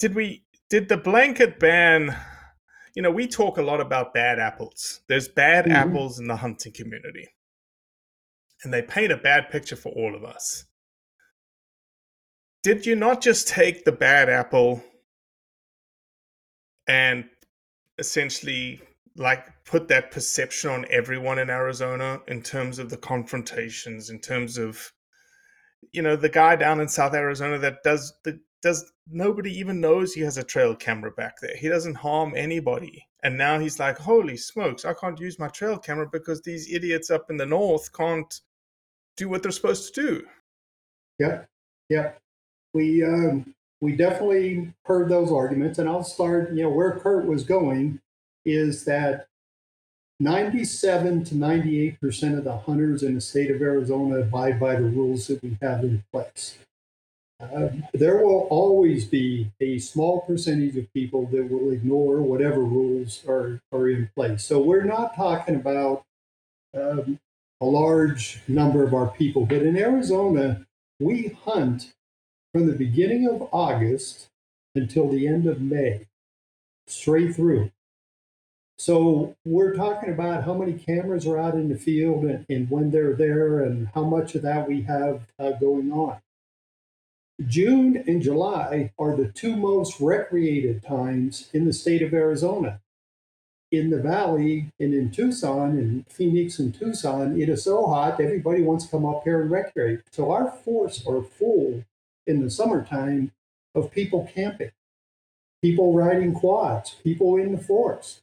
[0.00, 2.16] Did we did the blanket ban?
[2.96, 5.00] You know, we talk a lot about bad apples.
[5.08, 5.74] There's bad mm-hmm.
[5.74, 7.28] apples in the hunting community
[8.64, 10.64] and they paint a bad picture for all of us.
[12.64, 14.82] Did you not just take the bad apple
[16.88, 17.28] and
[17.98, 18.80] essentially
[19.16, 24.56] like put that perception on everyone in Arizona in terms of the confrontations, in terms
[24.56, 24.92] of
[25.92, 30.14] you know the guy down in South Arizona that does the does nobody even knows
[30.14, 31.54] he has a trail camera back there.
[31.54, 33.06] He doesn't harm anybody.
[33.22, 37.10] And now he's like, holy smokes, I can't use my trail camera because these idiots
[37.10, 38.40] up in the north can't
[39.18, 40.26] do what they're supposed to do.
[41.18, 41.44] Yeah,
[41.90, 42.12] yeah.
[42.74, 46.52] We um, we definitely heard those arguments, and I'll start.
[46.52, 48.00] You know where Kurt was going
[48.44, 49.28] is that
[50.20, 54.82] 97 to 98 percent of the hunters in the state of Arizona abide by the
[54.82, 56.58] rules that we have in place.
[57.40, 63.24] Uh, there will always be a small percentage of people that will ignore whatever rules
[63.28, 64.44] are, are in place.
[64.44, 66.04] So we're not talking about
[66.74, 67.18] um,
[67.60, 69.46] a large number of our people.
[69.46, 70.64] But in Arizona,
[71.00, 71.92] we hunt
[72.54, 74.28] from the beginning of August
[74.76, 76.06] until the end of May,
[76.86, 77.72] straight through.
[78.78, 82.92] So we're talking about how many cameras are out in the field and, and when
[82.92, 86.18] they're there and how much of that we have uh, going on.
[87.44, 92.80] June and July are the two most recreated times in the state of Arizona.
[93.72, 98.62] In the valley and in Tucson and Phoenix and Tucson, it is so hot everybody
[98.62, 100.02] wants to come up here and recreate.
[100.12, 101.82] So our forests are full
[102.26, 103.32] in the summertime
[103.74, 104.70] of people camping,
[105.62, 108.20] people riding quads, people in the forest.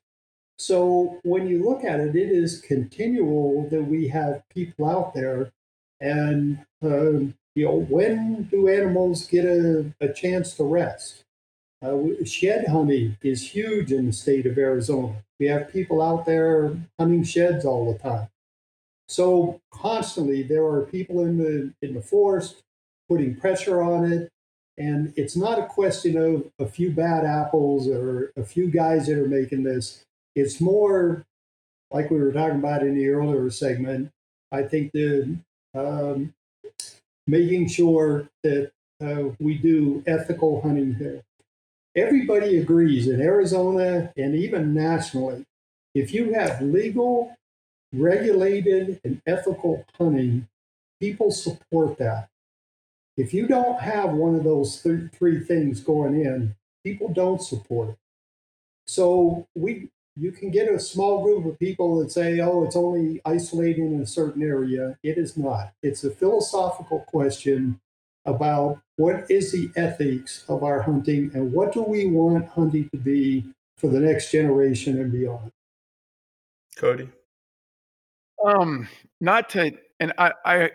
[0.58, 5.52] So when you look at it, it is continual that we have people out there.
[6.00, 11.24] And, um, you know, when do animals get a, a chance to rest?
[11.84, 15.16] Uh, shed hunting is huge in the state of Arizona.
[15.40, 18.30] We have people out there hunting sheds all the time.
[19.08, 22.64] So constantly there are people in the in the forest
[23.12, 24.30] putting pressure on it.
[24.78, 29.18] And it's not a question of a few bad apples or a few guys that
[29.18, 30.06] are making this.
[30.34, 31.26] It's more
[31.92, 34.12] like we were talking about in the earlier segment.
[34.50, 35.38] I think the
[35.76, 36.34] um,
[37.28, 38.72] making sure that
[39.04, 41.22] uh, we do ethical hunting here.
[41.98, 45.44] Everybody agrees in Arizona and even nationally,
[45.94, 47.36] if you have legal,
[47.92, 50.48] regulated, and ethical hunting,
[51.02, 52.30] people support that.
[53.22, 57.90] If you don't have one of those th- three things going in, people don't support
[57.90, 57.98] it.
[58.88, 63.22] So we you can get a small group of people that say, oh, it's only
[63.24, 64.98] isolating in a certain area.
[65.04, 65.72] It is not.
[65.84, 67.80] It's a philosophical question
[68.26, 72.98] about what is the ethics of our hunting and what do we want hunting to
[72.98, 73.46] be
[73.78, 75.52] for the next generation and beyond.
[76.76, 77.08] Cody.
[78.44, 78.88] Um,
[79.20, 80.72] not to, and I, I,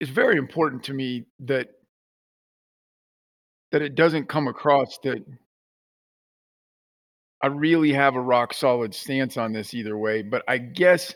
[0.00, 1.70] it's very important to me that
[3.74, 5.18] that it doesn't come across that
[7.42, 11.12] I really have a rock solid stance on this either way, but I guess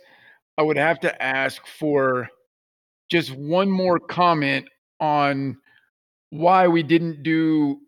[0.59, 2.29] I would have to ask for
[3.13, 4.67] just one more comment
[4.99, 5.59] on
[6.31, 7.79] why we didn't do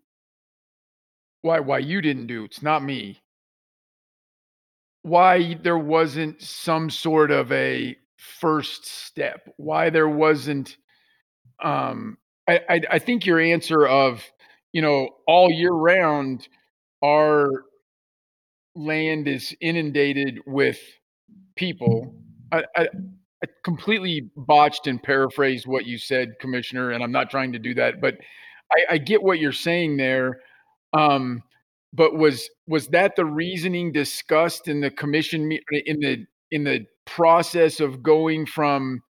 [1.41, 3.19] why why you didn't do it's not me.
[5.01, 10.77] Why there wasn't some sort of a first step why there wasn't
[11.61, 12.17] um
[12.47, 14.23] i i, I think your answer of
[14.73, 16.47] you know all year round
[17.03, 17.65] our
[18.75, 20.79] land is inundated with
[21.55, 22.13] people.
[22.51, 22.87] I, I,
[23.43, 27.73] I, completely botched and paraphrased what you said, Commissioner, and I'm not trying to do
[27.75, 28.17] that, but
[28.71, 30.41] I, I get what you're saying there.
[30.93, 31.43] Um,
[31.93, 35.51] but was was that the reasoning discussed in the commission
[35.85, 39.01] in the in the process of going from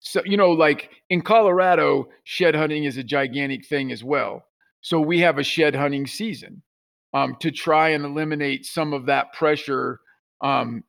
[0.00, 4.44] so you know like in Colorado shed hunting is a gigantic thing as well
[4.82, 6.62] so we have a shed hunting season
[7.14, 10.00] um, to try and eliminate some of that pressure.
[10.42, 10.82] Um,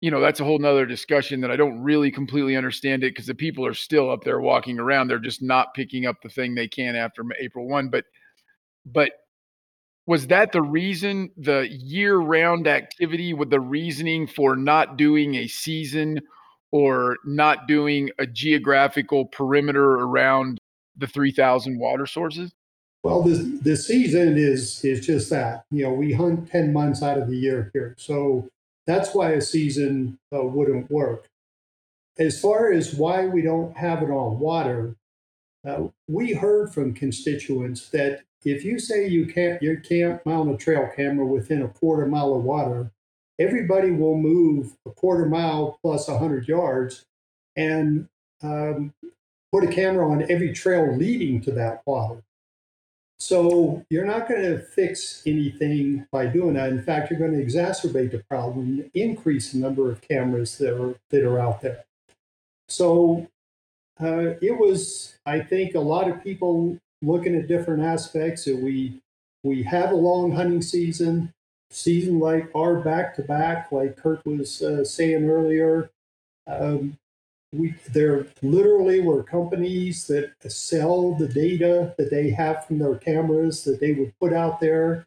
[0.00, 3.26] you know, that's a whole nother discussion that I don't really completely understand it because
[3.26, 5.08] the people are still up there walking around.
[5.08, 7.88] They're just not picking up the thing they can after April 1.
[7.90, 8.04] But,
[8.86, 9.12] but
[10.06, 15.46] was that the reason the year round activity with the reasoning for not doing a
[15.46, 16.20] season
[16.70, 20.58] or not doing a geographical perimeter around
[20.96, 22.54] the 3000 water sources?
[23.06, 25.64] Well, the season is is just that.
[25.70, 28.48] You know, we hunt ten months out of the year here, so
[28.84, 31.28] that's why a season uh, wouldn't work.
[32.18, 34.96] As far as why we don't have it on water,
[35.64, 40.56] uh, we heard from constituents that if you say you can't you can't mount a
[40.56, 42.90] trail camera within a quarter mile of water,
[43.38, 47.04] everybody will move a quarter mile plus hundred yards
[47.54, 48.08] and
[48.42, 48.92] um,
[49.52, 52.20] put a camera on every trail leading to that water.
[53.18, 56.70] So you're not going to fix anything by doing that.
[56.70, 60.94] In fact, you're going to exacerbate the problem, increase the number of cameras that are
[61.10, 61.84] that are out there.
[62.68, 63.26] So
[64.00, 68.44] uh, it was, I think, a lot of people looking at different aspects.
[68.44, 69.00] That we
[69.42, 71.32] we have a long hunting season,
[71.70, 75.90] season like our back to back, like Kurt was uh, saying earlier.
[76.46, 76.98] Um,
[77.52, 83.64] we there literally were companies that sell the data that they have from their cameras
[83.64, 85.06] that they would put out there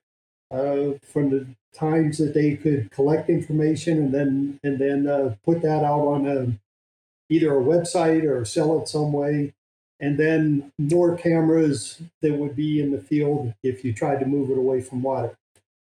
[0.51, 5.61] uh, from the times that they could collect information and then and then uh, put
[5.61, 9.53] that out on a, either a website or sell it some way.
[10.01, 14.49] And then more cameras that would be in the field if you tried to move
[14.49, 15.35] it away from water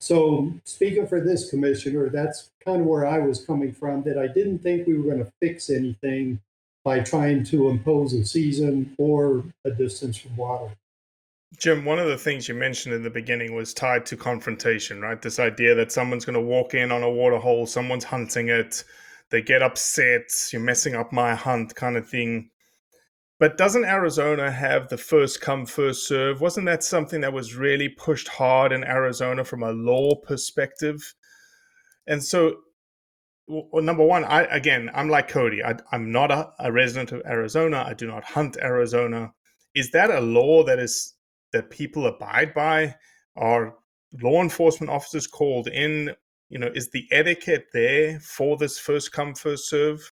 [0.03, 4.27] so speaking for this commissioner that's kind of where i was coming from that i
[4.27, 6.41] didn't think we were going to fix anything
[6.85, 10.75] by trying to impose a season or a distance from water.
[11.59, 15.21] Jim, one of the things you mentioned in the beginning was tied to confrontation, right?
[15.21, 18.83] This idea that someone's going to walk in on a water hole, someone's hunting it,
[19.31, 22.51] they get upset, you're messing up my hunt kind of thing.
[23.43, 26.41] But doesn't Arizona have the first come, first serve?
[26.41, 31.03] Wasn't that something that was really pushed hard in Arizona from a law perspective?
[32.07, 32.59] And so,
[33.49, 35.61] well, number one, I again, I'm like Cody.
[35.61, 37.85] I, am not a, a resident of Arizona.
[37.85, 39.33] I do not hunt Arizona.
[39.75, 41.15] Is that a law that is
[41.53, 42.95] that people abide by?
[43.35, 43.75] Are
[44.23, 46.15] law enforcement officers called in?
[46.49, 50.13] You know, is the etiquette there for this first come, first serve?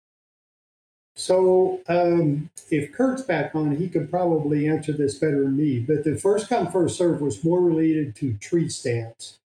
[1.18, 5.80] So, um, if Kurt's back on, he could probably answer this better than me.
[5.80, 9.40] But the first come, first serve was more related to tree stands.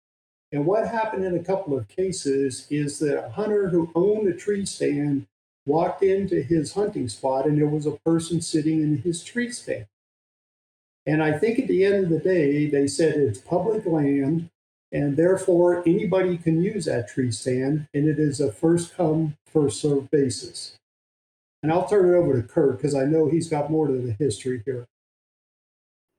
[0.50, 4.34] And what happened in a couple of cases is that a hunter who owned a
[4.34, 5.28] tree stand
[5.64, 9.86] walked into his hunting spot and there was a person sitting in his tree stand.
[11.06, 14.50] And I think at the end of the day, they said it's public land
[14.90, 19.80] and therefore anybody can use that tree stand and it is a first come, first
[19.80, 20.79] serve basis.
[21.62, 24.16] And I'll turn it over to Kurt because I know he's got more to the
[24.18, 24.88] history here.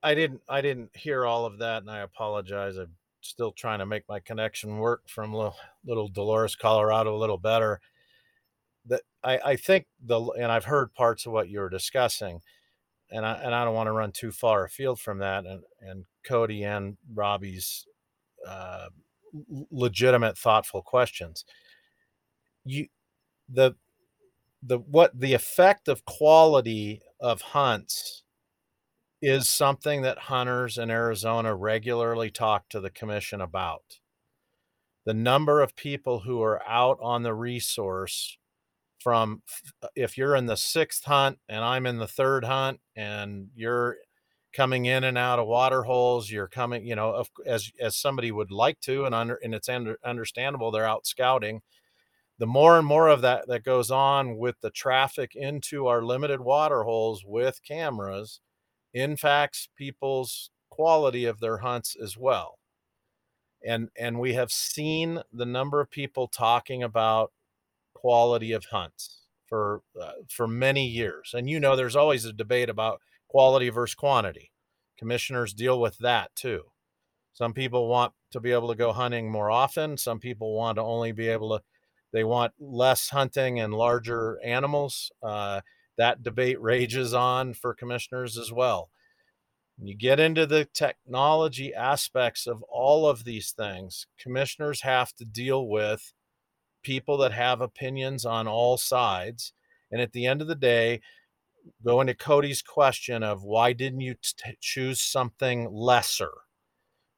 [0.02, 2.76] I didn't I didn't hear all of that and I apologize.
[2.76, 7.38] I'm still trying to make my connection work from little, little Dolores, Colorado a little
[7.38, 7.80] better.
[8.86, 12.40] That I, I think the and I've heard parts of what you were discussing
[13.12, 15.44] and I and I don't want to run too far afield from that.
[15.44, 17.86] And and Cody and Robbie's
[18.46, 18.88] uh,
[19.70, 21.44] legitimate, thoughtful questions.
[22.64, 22.88] You
[23.48, 23.76] the
[24.62, 28.22] the what the effect of quality of hunts
[29.20, 34.00] is something that hunters in Arizona regularly talk to the commission about.
[35.04, 38.36] The number of people who are out on the resource
[38.98, 39.42] from
[39.96, 43.96] if you're in the sixth hunt and I'm in the third hunt and you're
[44.52, 48.50] coming in and out of water holes, you're coming, you know, as as somebody would
[48.50, 51.62] like to, and under and it's under, understandable they're out scouting.
[52.42, 56.40] The more and more of that that goes on with the traffic into our limited
[56.40, 58.40] water holes with cameras,
[58.92, 62.58] impacts people's quality of their hunts as well.
[63.64, 67.30] And and we have seen the number of people talking about
[67.94, 71.34] quality of hunts for uh, for many years.
[71.34, 74.50] And you know, there's always a debate about quality versus quantity.
[74.98, 76.72] Commissioners deal with that too.
[77.34, 79.96] Some people want to be able to go hunting more often.
[79.96, 81.62] Some people want to only be able to.
[82.12, 85.10] They want less hunting and larger animals.
[85.22, 85.62] Uh,
[85.98, 88.90] that debate rages on for commissioners as well.
[89.76, 95.24] When you get into the technology aspects of all of these things, commissioners have to
[95.24, 96.12] deal with
[96.82, 99.52] people that have opinions on all sides.
[99.90, 101.00] And at the end of the day,
[101.84, 106.32] going to Cody's question of why didn't you t- choose something lesser?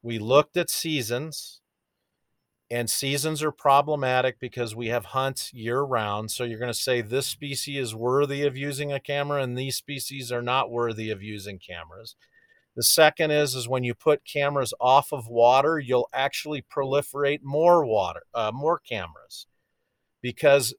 [0.02, 1.60] We looked at seasons,
[2.70, 6.30] and seasons are problematic because we have hunts year round.
[6.30, 9.76] So you're going to say this species is worthy of using a camera, and these
[9.76, 12.16] species are not worthy of using cameras.
[12.76, 17.84] The second is is when you put cameras off of water, you'll actually proliferate more
[17.86, 19.46] water, uh, more cameras
[20.24, 20.72] because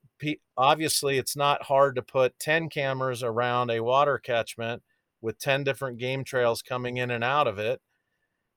[0.57, 4.81] obviously it's not hard to put 10 cameras around a water catchment
[5.21, 7.79] with 10 different game trails coming in and out of it.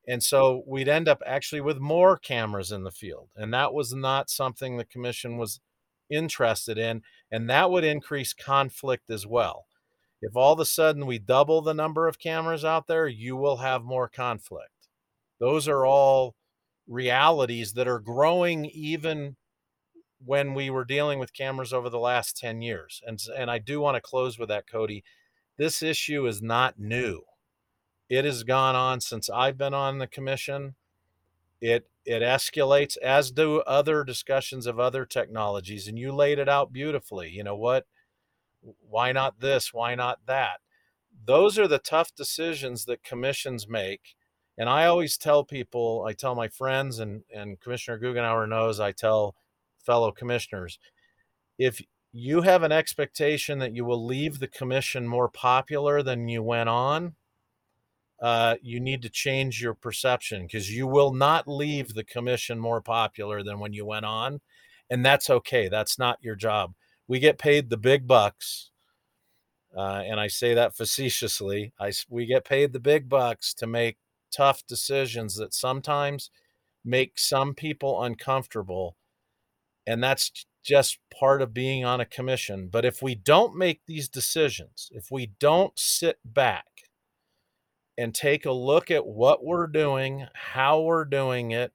[0.08, 3.28] And so we'd end up actually with more cameras in the field.
[3.36, 5.60] And that was not something the commission was
[6.10, 7.02] interested in.
[7.30, 9.66] And that would increase conflict as well.
[10.22, 13.58] If all of a sudden we double the number of cameras out there, you will
[13.58, 14.88] have more conflict.
[15.38, 16.34] Those are all
[16.88, 19.36] realities that are growing even
[20.24, 23.02] when we were dealing with cameras over the last 10 years.
[23.06, 25.04] And, and I do want to close with that, Cody.
[25.58, 27.20] This issue is not new.
[28.08, 30.74] It has gone on since I've been on the commission.
[31.60, 36.72] It it escalates as do other discussions of other technologies and you laid it out
[36.72, 37.28] beautifully.
[37.28, 37.86] You know what?
[38.88, 39.74] Why not this?
[39.74, 40.60] Why not that?
[41.26, 44.16] Those are the tough decisions that commissions make.
[44.56, 48.92] And I always tell people, I tell my friends and and Commissioner Goughnour knows I
[48.92, 49.34] tell
[49.84, 50.78] fellow commissioners.
[51.58, 51.82] If
[52.12, 56.68] you have an expectation that you will leave the commission more popular than you went
[56.68, 57.14] on,
[58.20, 62.80] uh, you need to change your perception because you will not leave the commission more
[62.80, 64.40] popular than when you went on.
[64.90, 65.68] And that's okay.
[65.68, 66.74] That's not your job.
[67.06, 68.70] We get paid the big bucks.
[69.76, 71.72] Uh, and I say that facetiously.
[71.78, 73.98] I, we get paid the big bucks to make
[74.34, 76.30] tough decisions that sometimes
[76.84, 78.96] make some people uncomfortable
[79.88, 82.68] and that's just part of being on a commission.
[82.68, 86.66] But if we don't make these decisions, if we don't sit back
[87.98, 91.72] and take a look at what we're doing, how we're doing it,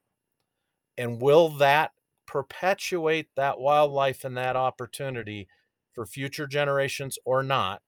[0.96, 1.92] and will that
[2.26, 5.46] perpetuate that wildlife and that opportunity
[5.92, 7.82] for future generations or not,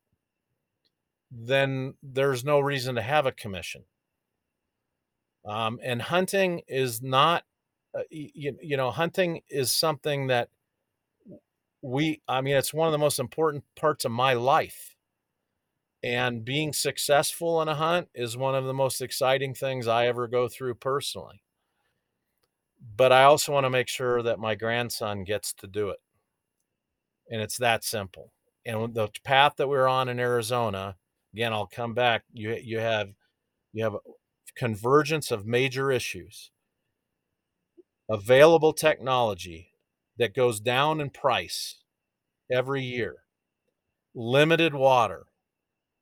[1.30, 3.84] then there's no reason to have a commission.
[5.46, 7.44] Um, and hunting is not,
[7.96, 10.50] uh, you, you know, hunting is something that
[11.80, 14.95] we, I mean, it's one of the most important parts of my life.
[16.02, 20.28] And being successful in a hunt is one of the most exciting things I ever
[20.28, 21.42] go through personally.
[22.96, 25.98] But I also want to make sure that my grandson gets to do it.
[27.30, 28.32] And it's that simple.
[28.64, 30.96] And the path that we're on in Arizona,
[31.32, 32.24] again, I'll come back.
[32.32, 33.08] You you have
[33.72, 33.98] you have a
[34.56, 36.50] convergence of major issues.
[38.08, 39.72] Available technology
[40.18, 41.82] that goes down in price
[42.50, 43.16] every year.
[44.14, 45.26] Limited water,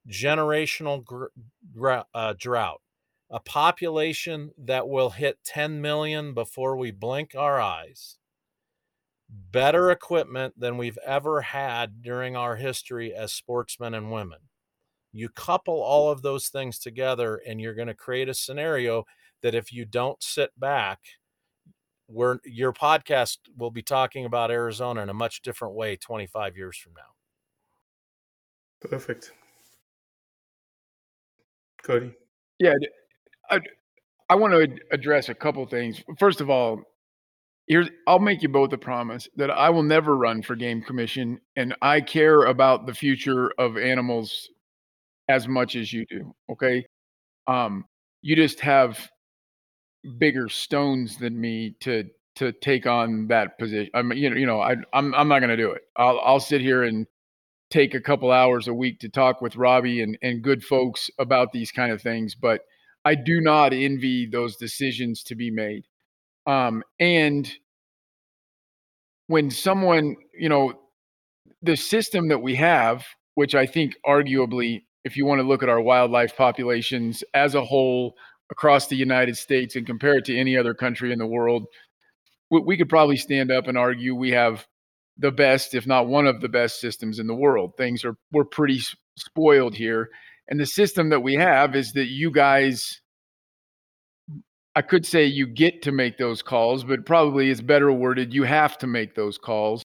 [0.09, 2.81] generational gr- uh, drought,
[3.31, 8.19] a population that will hit 10 million before we blink our eyes,
[9.29, 14.39] better equipment than we've ever had during our history as sportsmen and women.
[15.13, 19.05] You couple all of those things together, and you're going to create a scenario
[19.43, 21.01] that if you don't sit back,
[22.07, 26.77] where your podcast will be talking about Arizona in a much different way 25 years
[26.77, 28.89] from now.
[28.89, 29.33] Perfect.
[31.85, 32.13] Cody.
[32.59, 32.75] Yeah,
[33.51, 33.61] I,
[34.29, 36.03] I want to address a couple things.
[36.19, 36.83] First of all,
[37.67, 41.41] here's I'll make you both a promise that I will never run for game commission,
[41.57, 44.49] and I care about the future of animals
[45.29, 46.35] as much as you do.
[46.51, 46.87] Okay,
[47.47, 47.85] um,
[48.23, 49.11] you just have
[50.19, 52.05] bigger stones than me to
[52.37, 53.91] to take on that position.
[53.95, 55.83] I mean, you know, you know, I, I'm I'm not going to do it.
[55.97, 57.07] I'll I'll sit here and
[57.75, 61.53] take a couple hours a week to talk with Robbie and and good folks about
[61.53, 62.61] these kind of things, but
[63.05, 65.85] I do not envy those decisions to be made.
[66.47, 67.53] Um, and
[69.27, 70.75] when someone, you know,
[71.63, 73.05] the system that we have,
[73.35, 77.65] which I think arguably, if you want to look at our wildlife populations as a
[77.65, 78.15] whole
[78.51, 81.67] across the United States and compare it to any other country in the world,
[82.51, 84.65] we, we could probably stand up and argue we have
[85.19, 87.73] the best, if not one of the best systems in the world.
[87.77, 88.81] Things are we're pretty
[89.17, 90.11] spoiled here.
[90.49, 93.01] And the system that we have is that you guys,
[94.75, 98.35] I could say you get to make those calls, but probably it's better worded.
[98.35, 99.83] You have to make those calls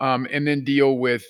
[0.00, 1.24] um, and then deal with,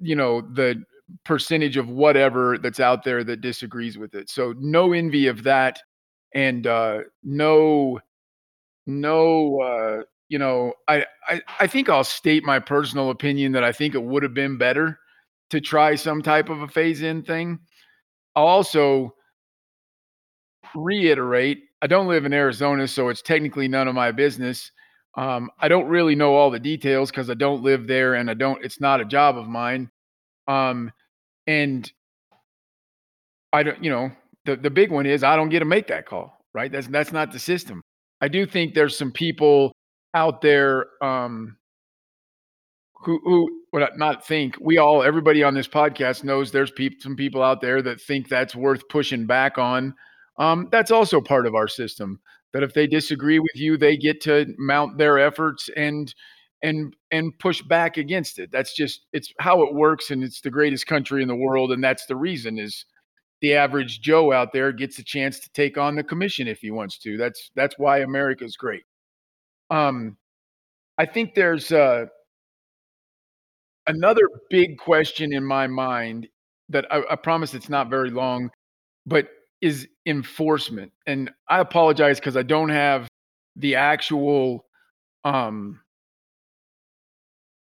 [0.00, 0.84] you know, the
[1.24, 4.30] percentage of whatever that's out there that disagrees with it.
[4.30, 5.80] So no envy of that
[6.34, 7.98] and uh, no,
[8.86, 13.72] no, uh, you know, I, I, I think I'll state my personal opinion that I
[13.72, 14.98] think it would have been better
[15.50, 17.58] to try some type of a phase in thing.
[18.34, 19.14] I'll also
[20.74, 24.70] reiterate I don't live in Arizona, so it's technically none of my business.
[25.16, 28.34] Um, I don't really know all the details because I don't live there and I
[28.34, 29.90] don't, it's not a job of mine.
[30.46, 30.92] Um,
[31.46, 31.90] and
[33.52, 34.10] I don't, you know,
[34.44, 36.70] the, the big one is I don't get to make that call, right?
[36.70, 37.80] That's, that's not the system.
[38.20, 39.72] I do think there's some people
[40.14, 41.56] out there, um,
[43.02, 47.16] who who what not think we all everybody on this podcast knows there's people some
[47.16, 49.94] people out there that think that's worth pushing back on.
[50.38, 52.20] Um, that's also part of our system
[52.52, 56.14] that if they disagree with you they get to mount their efforts and
[56.62, 58.50] and and push back against it.
[58.52, 61.82] That's just it's how it works and it's the greatest country in the world and
[61.82, 62.84] that's the reason is
[63.40, 66.70] the average joe out there gets a chance to take on the commission if he
[66.70, 67.16] wants to.
[67.16, 68.82] That's that's why america's great
[69.70, 70.16] um
[70.98, 72.06] i think there's uh
[73.86, 76.28] another big question in my mind
[76.68, 78.50] that I, I, promise it's not very long,
[79.06, 79.28] but
[79.60, 80.92] is enforcement.
[81.06, 83.08] And I apologize because I don't have
[83.56, 84.64] the actual
[85.24, 85.80] um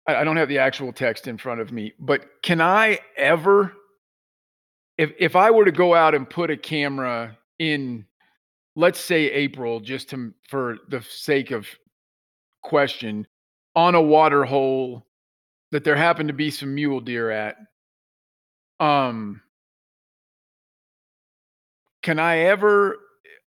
[0.08, 3.72] I, I don't have the actual text in front of me, but can I ever
[4.98, 8.06] if if I were to go out and put a camera in
[8.74, 11.68] let's say April just to for the sake of
[12.66, 13.26] question
[13.74, 15.06] on a water hole
[15.72, 17.56] that there happened to be some mule deer at.
[18.80, 19.40] Um,
[22.02, 22.96] can I ever?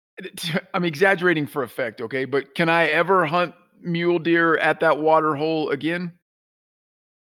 [0.73, 5.35] I'm exaggerating for effect, okay, but can I ever hunt mule deer at that water
[5.35, 6.13] hole again?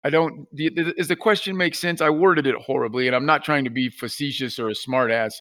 [0.04, 0.46] I don't.
[0.56, 2.00] Does the question make sense?
[2.00, 5.32] I worded it horribly, and I'm not trying to be facetious or a smartass.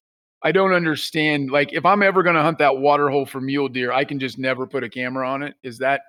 [0.44, 1.50] I don't understand.
[1.52, 4.20] Like, if I'm ever going to hunt that water hole for mule deer, I can
[4.20, 5.56] just never put a camera on it.
[5.64, 6.02] Is that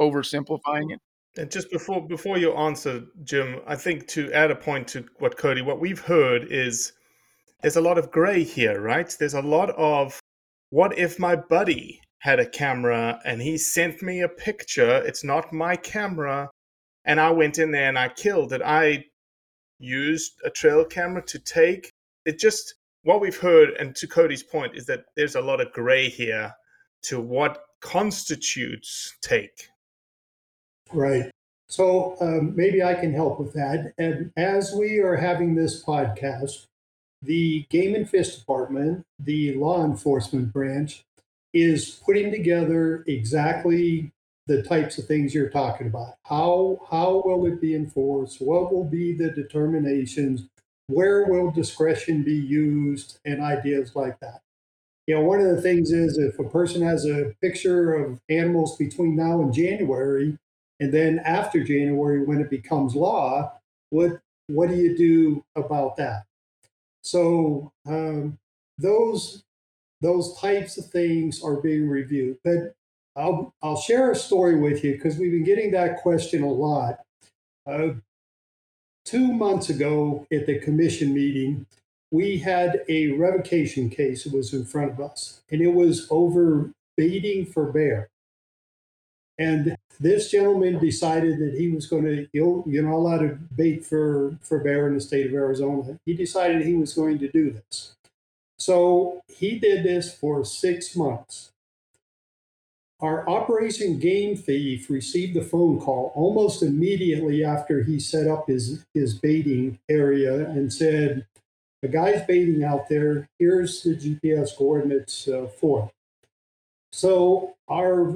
[0.00, 1.00] oversimplifying it?
[1.36, 5.36] And just before before you answer, Jim, I think to add a point to what
[5.36, 6.92] Cody, what we've heard is
[7.62, 9.14] there's a lot of gray here, right?
[9.18, 10.20] There's a lot of
[10.70, 15.02] what if my buddy had a camera and he sent me a picture?
[15.06, 16.50] It's not my camera.
[17.04, 18.62] And I went in there and I killed it.
[18.62, 19.04] I
[19.78, 21.90] used a trail camera to take.
[22.26, 22.74] It just,
[23.04, 26.52] what we've heard, and to Cody's point, is that there's a lot of gray here
[27.04, 29.68] to what constitutes take.
[30.92, 31.30] Right.
[31.68, 33.92] So um, maybe I can help with that.
[33.98, 36.66] And as we are having this podcast,
[37.22, 41.02] the Game and Fish Department, the law enforcement branch,
[41.52, 44.12] is putting together exactly
[44.46, 46.14] the types of things you're talking about.
[46.24, 48.40] How how will it be enforced?
[48.40, 50.46] What will be the determinations?
[50.86, 53.18] Where will discretion be used?
[53.24, 54.40] And ideas like that.
[55.06, 58.76] You know, one of the things is if a person has a picture of animals
[58.76, 60.38] between now and January,
[60.80, 63.52] and then after January when it becomes law,
[63.90, 66.24] what what do you do about that?
[67.02, 68.38] So um,
[68.78, 69.42] those
[70.00, 72.38] those types of things are being reviewed.
[72.44, 72.74] But
[73.16, 77.00] I'll I'll share a story with you because we've been getting that question a lot.
[77.66, 77.94] Uh,
[79.04, 81.66] two months ago at the commission meeting,
[82.10, 86.70] we had a revocation case that was in front of us, and it was over
[86.96, 88.08] baiting for bear.
[89.38, 94.36] And this gentleman decided that he was going to, you're not allowed to bait for,
[94.42, 95.98] for bear in the state of Arizona.
[96.04, 97.94] He decided he was going to do this.
[98.58, 101.52] So he did this for six months.
[103.00, 108.84] Our Operation Game Thief received a phone call almost immediately after he set up his,
[108.92, 111.24] his baiting area and said,
[111.84, 113.28] A guy's baiting out there.
[113.38, 115.94] Here's the GPS coordinates uh, for it.
[116.92, 118.14] So our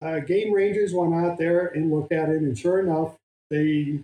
[0.00, 3.14] uh, game rangers went out there and looked at it, and sure enough,
[3.50, 4.00] they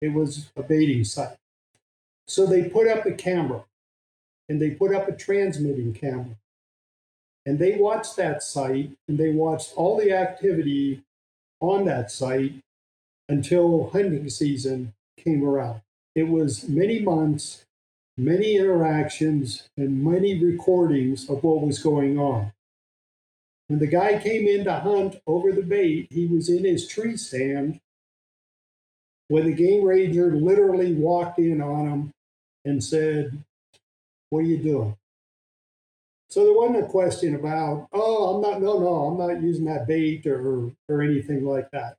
[0.00, 1.36] it was a baiting site.
[2.26, 3.64] So they put up a camera
[4.48, 6.36] and they put up a transmitting camera.
[7.46, 11.02] And they watched that site and they watched all the activity
[11.60, 12.54] on that site
[13.28, 15.80] until hunting season came around.
[16.14, 17.64] It was many months,
[18.16, 22.52] many interactions, and many recordings of what was going on.
[23.68, 27.16] When the guy came in to hunt over the bait, he was in his tree
[27.16, 27.80] stand
[29.28, 32.10] when the game ranger literally walked in on him
[32.64, 33.44] and said,
[34.30, 34.96] what are you doing?
[36.30, 39.86] So there wasn't a question about, oh, I'm not, no, no, I'm not using that
[39.86, 41.96] bait or, or anything like that.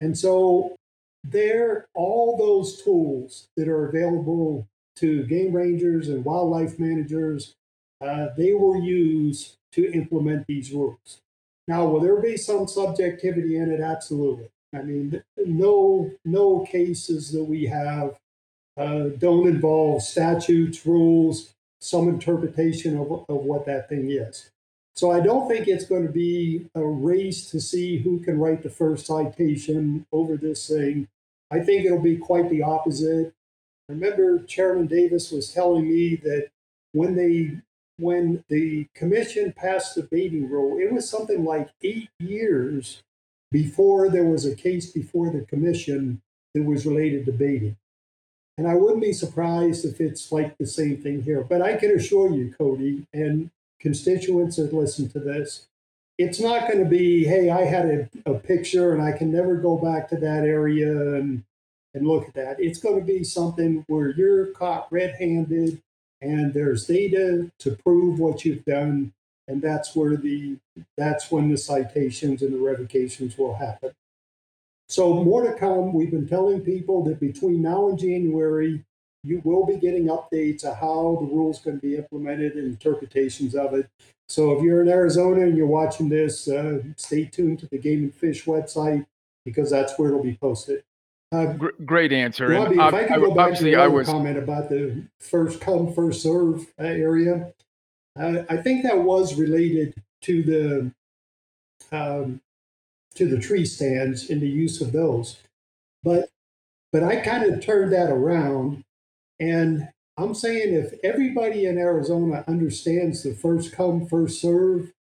[0.00, 0.76] And so
[1.24, 4.66] there, all those tools that are available
[4.96, 7.54] to game rangers and wildlife managers,
[8.00, 11.20] uh, they will use to implement these rules.
[11.66, 13.80] Now, will there be some subjectivity in it?
[13.80, 14.48] Absolutely.
[14.74, 18.18] I mean, no, no cases that we have
[18.76, 24.50] uh, don't involve statutes, rules, some interpretation of, of what that thing is.
[24.94, 28.62] So I don't think it's going to be a race to see who can write
[28.62, 31.06] the first citation over this thing.
[31.50, 33.32] I think it'll be quite the opposite.
[33.88, 36.48] I remember Chairman Davis was telling me that
[36.92, 37.60] when they
[37.98, 43.02] when the commission passed the baiting rule, it was something like eight years
[43.50, 46.20] before there was a case before the commission
[46.54, 47.76] that was related to baiting.
[48.56, 51.42] And I wouldn't be surprised if it's like the same thing here.
[51.42, 55.66] But I can assure you, Cody, and constituents that listen to this,
[56.18, 57.86] it's not going to be, hey, I had
[58.26, 61.44] a, a picture and I can never go back to that area and,
[61.94, 62.56] and look at that.
[62.58, 65.80] It's going to be something where you're caught red handed
[66.20, 69.12] and there's data to prove what you've done.
[69.46, 70.58] And that's where the
[70.96, 73.92] that's when the citations and the revocations will happen.
[74.88, 75.92] So more to come.
[75.92, 78.84] We've been telling people that between now and January,
[79.22, 83.74] you will be getting updates of how the rules can be implemented and interpretations of
[83.74, 83.88] it.
[84.28, 88.04] So if you're in Arizona and you're watching this, uh, stay tuned to the Game
[88.04, 89.06] and Fish website
[89.44, 90.82] because that's where it'll be posted.
[91.30, 91.52] Uh,
[91.84, 92.48] great answer.
[92.48, 96.22] Robbie, and if I could go back to was comment about the first come, first
[96.22, 97.52] serve uh, area,
[98.18, 100.92] uh, I think that was related to the
[101.92, 102.40] um,
[103.14, 105.36] to the tree stands and the use of those.
[106.02, 106.30] But
[106.92, 108.84] but I kind of turned that around
[109.40, 114.92] and I'm saying if everybody in Arizona understands the first come, first serve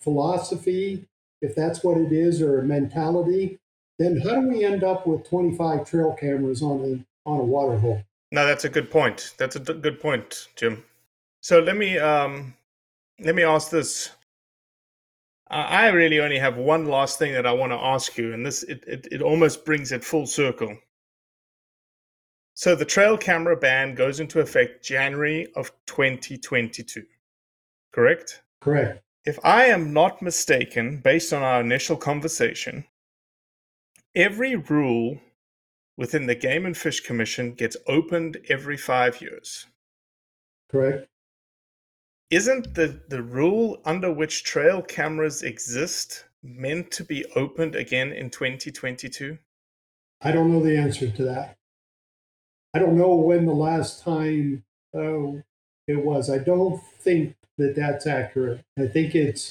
[0.00, 1.06] philosophy,
[1.42, 3.58] if that's what it is, or a mentality,
[4.00, 7.78] then how do we end up with 25 trail cameras on a on a water
[7.78, 8.02] hole?
[8.32, 9.34] No, that's a good point.
[9.38, 10.82] That's a good point, Jim.
[11.42, 12.54] So let me um,
[13.20, 14.10] let me ask this
[15.50, 18.62] I really only have one last thing that I want to ask you, and this
[18.62, 20.76] it, it, it almost brings it full circle.
[22.54, 27.04] So the trail camera ban goes into effect January of 2022.
[27.92, 28.42] Correct?
[28.60, 29.02] Correct.
[29.24, 32.84] If I am not mistaken, based on our initial conversation,
[34.14, 35.18] every rule
[35.96, 39.66] within the Game and Fish Commission gets opened every five years.
[40.70, 41.06] Correct.
[42.30, 48.30] Isn't the, the rule under which trail cameras exist meant to be opened again in
[48.30, 49.36] 2022?
[50.22, 51.56] I don't know the answer to that.
[52.72, 54.62] I don't know when the last time
[54.94, 55.42] uh,
[55.88, 56.30] it was.
[56.30, 58.60] I don't think that that's accurate.
[58.78, 59.50] I think it's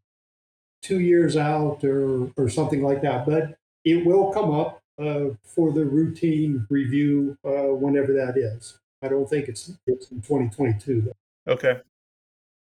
[0.82, 5.72] two years out or, or something like that, but it will come up uh, for
[5.72, 8.80] the routine review uh, whenever that is.
[9.02, 11.54] I don't think it's it's in 2022 though.
[11.54, 11.80] Okay.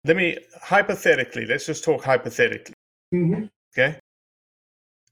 [0.06, 1.46] Let me hypothetically.
[1.46, 2.76] Let's just talk hypothetically.
[3.14, 3.46] Mm-hmm.
[3.74, 4.00] Okay.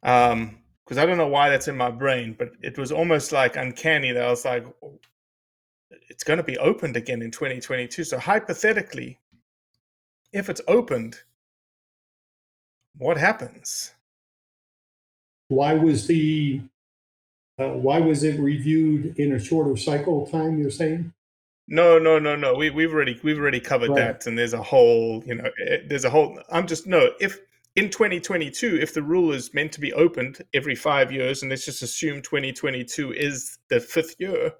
[0.03, 3.55] Um, because I don't know why that's in my brain, but it was almost like
[3.55, 4.65] uncanny that I was like,
[6.09, 8.03] it's going to be opened again in 2022.
[8.03, 9.17] So hypothetically,
[10.33, 11.17] if it's opened,
[12.97, 13.93] what happens?
[15.51, 16.61] Why was the
[17.59, 20.57] uh, why was it reviewed in a shorter cycle time?
[20.57, 21.11] You're saying?
[21.67, 22.55] No, no, no, no.
[22.55, 23.97] We we've already we've already covered Right.
[23.97, 26.39] that, and there's a whole, you know, eh, there's a whole.
[26.49, 27.11] I'm just no.
[27.19, 27.37] If
[27.75, 31.65] in 2022, if the rule is meant to be opened every five years, and let's
[31.65, 34.53] just assume 2022 is the fifth year,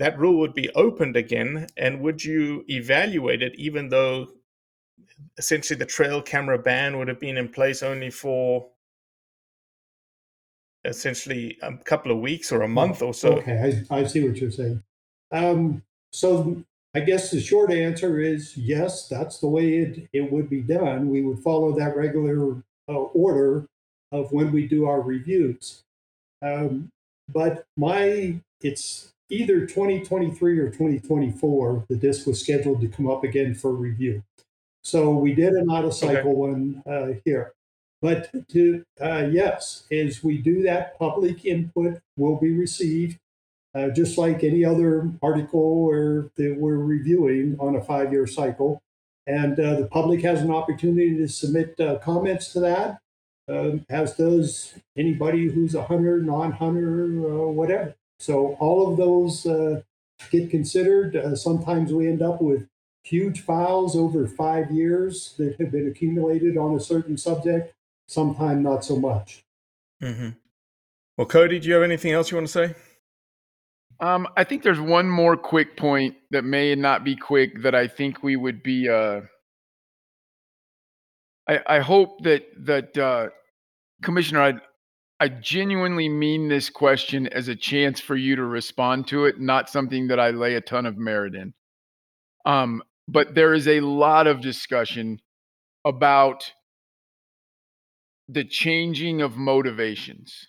[0.00, 4.26] that rule would be opened again, and would you evaluate it, even though
[5.38, 8.68] essentially the trail camera ban would have been in place only for
[10.86, 13.34] essentially a couple of weeks or a month or so?
[13.38, 14.82] Okay, I, I see what you're saying.
[15.32, 15.82] Um,
[16.12, 16.62] so
[16.94, 21.10] I guess the short answer is yes, that's the way it, it would be done.
[21.10, 23.66] We would follow that regular uh, order
[24.12, 25.82] of when we do our reviews.
[26.42, 26.88] Um,
[27.32, 33.54] but my, it's either 2023 or 2024 that this was scheduled to come up again
[33.54, 34.22] for review.
[34.82, 37.52] So we did an out of cycle one uh, here.
[38.02, 43.18] But to uh, yes, as we do that, public input will be received,
[43.74, 48.82] uh, just like any other article or that we're reviewing on a five-year cycle.
[49.26, 52.98] And uh, the public has an opportunity to submit uh, comments to that,
[53.48, 57.94] um, as does anybody who's a hunter, non-hunter, uh, whatever.
[58.20, 59.82] So all of those uh,
[60.30, 61.36] get considered.
[61.36, 62.68] Sometimes we end up with
[63.02, 67.72] huge files over five years that have been accumulated on a certain subject.
[68.08, 69.44] Sometime not so much.
[70.02, 70.30] Mm-hmm.
[71.16, 72.74] Well, Cody, do you have anything else you want to say?
[73.98, 77.88] Um, I think there's one more quick point that may not be quick that I
[77.88, 78.88] think we would be.
[78.88, 79.22] Uh,
[81.48, 83.28] I, I hope that that uh,
[84.02, 84.54] Commissioner, I,
[85.18, 89.70] I genuinely mean this question as a chance for you to respond to it, not
[89.70, 91.54] something that I lay a ton of merit in.
[92.44, 95.20] Um, but there is a lot of discussion
[95.86, 96.52] about
[98.28, 100.48] the changing of motivations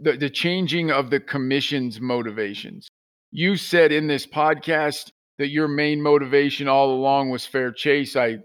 [0.00, 2.88] the, the changing of the commission's motivations.
[3.30, 8.16] You said in this podcast that your main motivation all along was fair chase.
[8.16, 8.38] I,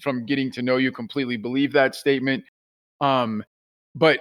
[0.00, 2.44] from getting to know you, completely believe that statement.
[3.00, 3.42] Um,
[3.94, 4.20] but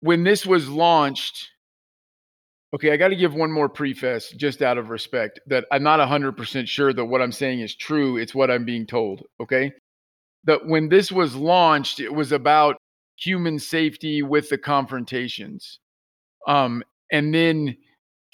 [0.00, 1.48] when this was launched,
[2.74, 6.00] okay, I got to give one more preface just out of respect that I'm not
[6.00, 8.16] 100% sure that what I'm saying is true.
[8.16, 9.22] It's what I'm being told.
[9.40, 9.72] Okay.
[10.44, 12.76] That when this was launched, it was about
[13.16, 15.78] human safety with the confrontations.
[16.46, 16.82] Um,
[17.12, 17.76] and then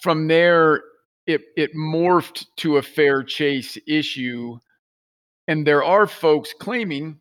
[0.03, 0.83] from there,
[1.27, 4.59] it, it morphed to a fair chase issue.
[5.49, 7.19] And there are folks claiming,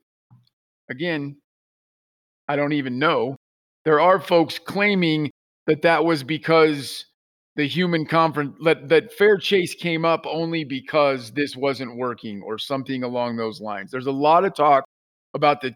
[0.90, 1.38] again,
[2.48, 3.36] I don't even know,
[3.86, 5.32] there are folks claiming
[5.66, 7.06] that that was because
[7.56, 12.58] the human conference that, that fair chase came up only because this wasn't working or
[12.58, 13.92] something along those lines.
[13.92, 14.84] There's a lot of talk
[15.34, 15.74] about the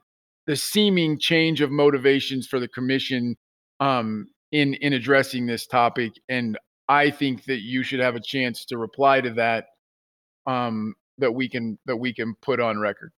[0.47, 3.35] the seeming change of motivations for the commission
[3.79, 6.57] um, in in addressing this topic, and
[6.87, 9.67] I think that you should have a chance to reply to that
[10.47, 13.11] um, that we can that we can put on record.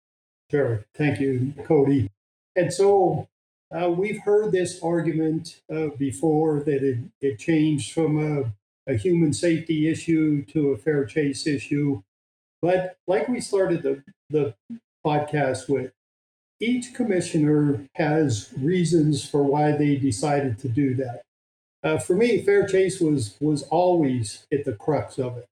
[0.50, 0.84] Sure.
[0.96, 2.10] Thank you, Cody.
[2.56, 3.28] And so
[3.72, 9.32] uh, we've heard this argument uh, before that it, it changed from a, a human
[9.32, 12.02] safety issue to a fair chase issue.
[12.62, 14.54] But like we started the, the
[15.06, 15.92] podcast with,
[16.60, 21.22] each commissioner has reasons for why they decided to do that.
[21.82, 25.46] Uh, for me, fair chase was was always at the crux of it.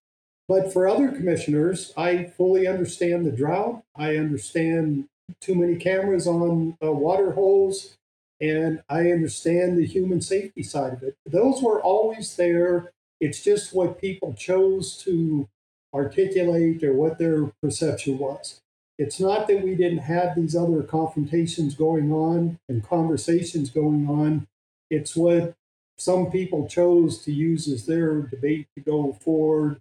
[0.47, 3.83] But for other commissioners, I fully understand the drought.
[3.97, 5.09] I understand
[5.41, 7.98] too many cameras on uh, water holes.
[8.41, 11.17] And I understand the human safety side of it.
[11.27, 12.93] Those were always there.
[13.21, 15.49] It's just what people chose to
[15.93, 18.61] articulate or what their perception was.
[18.99, 24.47] It's not that we didn't have these other confrontations going on and conversations going on.
[24.91, 25.55] It's what
[25.97, 29.81] some people chose to use as their debate to go forward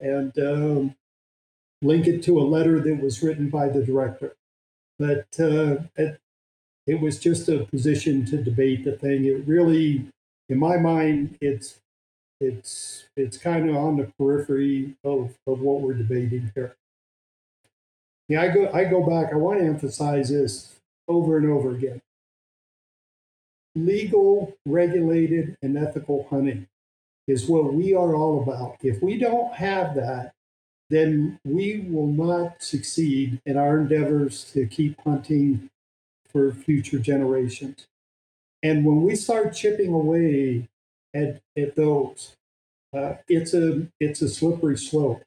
[0.00, 0.94] and um,
[1.82, 4.34] link it to a letter that was written by the director.
[4.98, 6.20] But uh, it,
[6.88, 9.26] it was just a position to debate the thing.
[9.26, 10.06] It really,
[10.48, 11.78] in my mind, it's
[12.40, 16.74] it's it's kind of on the periphery of, of what we're debating here.
[18.28, 19.32] Yeah, I go I go back.
[19.32, 20.76] I want to emphasize this
[21.06, 22.00] over and over again.
[23.74, 26.66] Legal, regulated, and ethical hunting
[27.26, 28.78] is what we are all about.
[28.82, 30.32] If we don't have that,
[30.88, 35.68] then we will not succeed in our endeavors to keep hunting
[36.38, 37.86] for future generations.
[38.62, 40.68] And when we start chipping away
[41.14, 42.36] at, at those,
[42.94, 45.22] uh, it's a it's a slippery slope.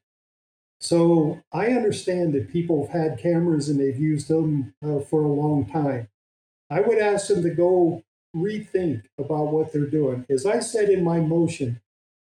[0.80, 5.32] So I understand that people have had cameras and they've used them uh, for a
[5.32, 6.08] long time.
[6.70, 8.02] I would ask them to go
[8.34, 10.26] rethink about what they're doing.
[10.28, 11.80] As I said in my motion,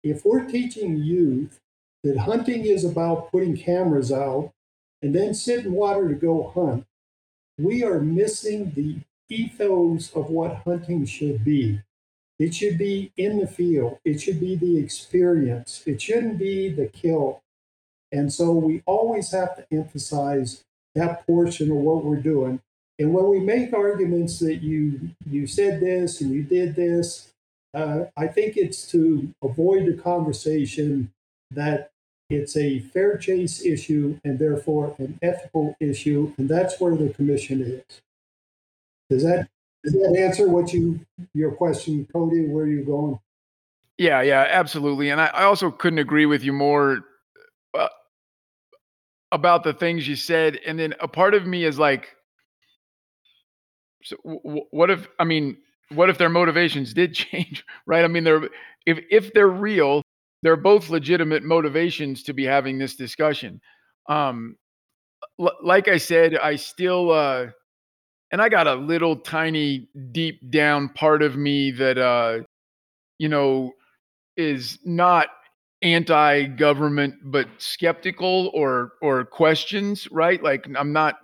[0.03, 1.59] if we're teaching youth
[2.03, 4.51] that hunting is about putting cameras out
[5.01, 6.85] and then sit in water to go hunt,
[7.57, 8.97] we are missing the
[9.29, 11.81] ethos of what hunting should be.
[12.39, 16.87] It should be in the field, it should be the experience, it shouldn't be the
[16.87, 17.41] kill.
[18.11, 20.63] And so we always have to emphasize
[20.95, 22.59] that portion of what we're doing.
[22.99, 27.31] And when we make arguments that you you said this and you did this,
[27.73, 31.11] uh, I think it's to avoid the conversation
[31.51, 31.91] that
[32.33, 37.61] it's a fair chase issue and therefore an ethical issue, and that's where the commission
[37.61, 38.01] is.
[39.09, 39.49] Does that
[39.83, 41.01] does that answer what you
[41.33, 42.47] your question, Cody?
[42.47, 43.19] Where are you going?
[43.97, 45.11] Yeah, yeah, absolutely.
[45.11, 47.01] And I, I also couldn't agree with you more
[47.77, 47.89] uh,
[49.31, 50.59] about the things you said.
[50.65, 52.15] And then a part of me is like,
[54.03, 55.07] so w- what if?
[55.19, 55.57] I mean,
[55.89, 57.65] what if their motivations did change?
[57.87, 58.05] Right?
[58.05, 58.49] I mean, they're
[58.85, 60.02] if if they're real,
[60.43, 63.61] they're both legitimate motivations to be having this discussion.
[64.09, 64.57] Um,
[65.41, 67.11] l- like I said, I still.
[67.11, 67.47] Uh,
[68.31, 72.39] and I got a little tiny deep down part of me that uh
[73.19, 73.73] you know
[74.37, 75.27] is not
[75.81, 81.15] anti-government but skeptical or or questions right like I'm not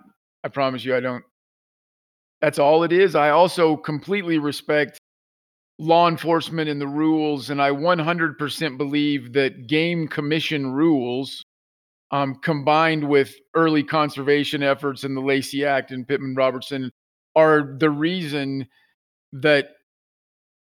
[0.44, 1.24] I promise you I don't
[2.40, 4.98] that's all it is I also completely respect
[5.80, 11.42] law enforcement and the rules and I 100% believe that game commission rules
[12.10, 16.90] um, combined with early conservation efforts in the Lacey Act and Pittman Robertson
[17.34, 18.66] are the reason
[19.32, 19.70] that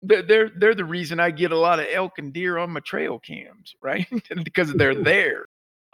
[0.02, 3.18] they're they're the reason I get a lot of elk and deer on my trail
[3.18, 4.08] cams, right?
[4.44, 5.46] because they're there.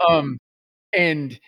[0.09, 0.38] Um,
[0.91, 1.39] and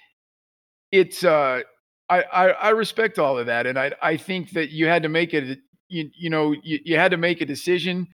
[0.92, 1.62] it's uh,
[2.10, 5.10] I, I I respect all of that, and I I think that you had to
[5.10, 5.60] make it.
[5.88, 8.08] You you know you, you had to make a decision.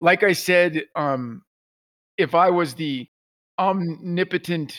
[0.00, 1.42] Like I said, um,
[2.18, 3.08] if I was the
[3.58, 4.78] omnipotent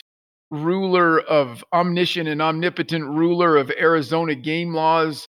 [0.50, 5.26] ruler of omniscient and omnipotent ruler of Arizona game laws,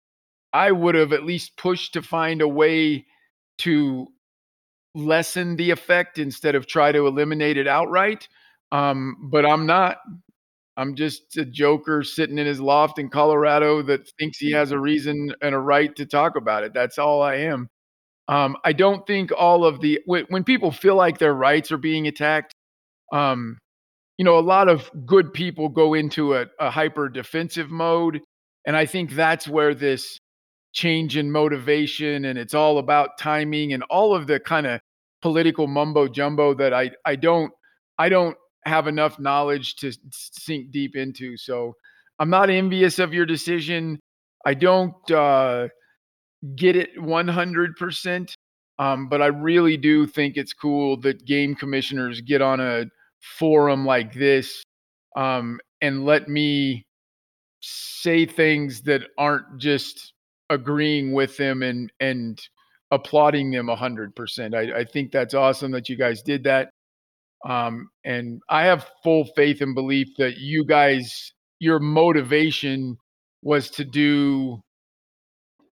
[0.52, 3.06] I would have at least pushed to find a way
[3.58, 4.06] to
[4.94, 8.28] lessen the effect instead of try to eliminate it outright.
[8.70, 9.98] Um, but I'm not.
[10.77, 14.78] I'm just a joker sitting in his loft in Colorado that thinks he has a
[14.78, 16.73] reason and a right to talk about it.
[16.73, 17.69] That's all I am.
[18.28, 22.07] Um, I don't think all of the when people feel like their rights are being
[22.07, 22.55] attacked,
[23.12, 23.59] um,
[24.16, 28.20] you know, a lot of good people go into a, a hyper defensive mode,
[28.66, 30.19] and I think that's where this
[30.73, 34.81] change in motivation and it's all about timing and all of the kind of
[35.20, 37.53] political mumbo jumbo that I I don't
[37.99, 41.36] I don't have enough knowledge to sink deep into.
[41.36, 41.74] So
[42.18, 43.98] I'm not envious of your decision.
[44.44, 45.68] I don't uh,
[46.56, 48.34] get it 100%,
[48.78, 52.84] um, but I really do think it's cool that game commissioners get on a
[53.20, 54.62] forum like this
[55.16, 56.84] um, and let me
[57.60, 60.12] say things that aren't just
[60.51, 62.40] agreeing with them and and
[62.90, 64.55] applauding them 100%.
[64.55, 66.68] I, I think that's awesome that you guys did that.
[67.44, 72.97] Um, and I have full faith and belief that you guys, your motivation
[73.43, 74.62] was to do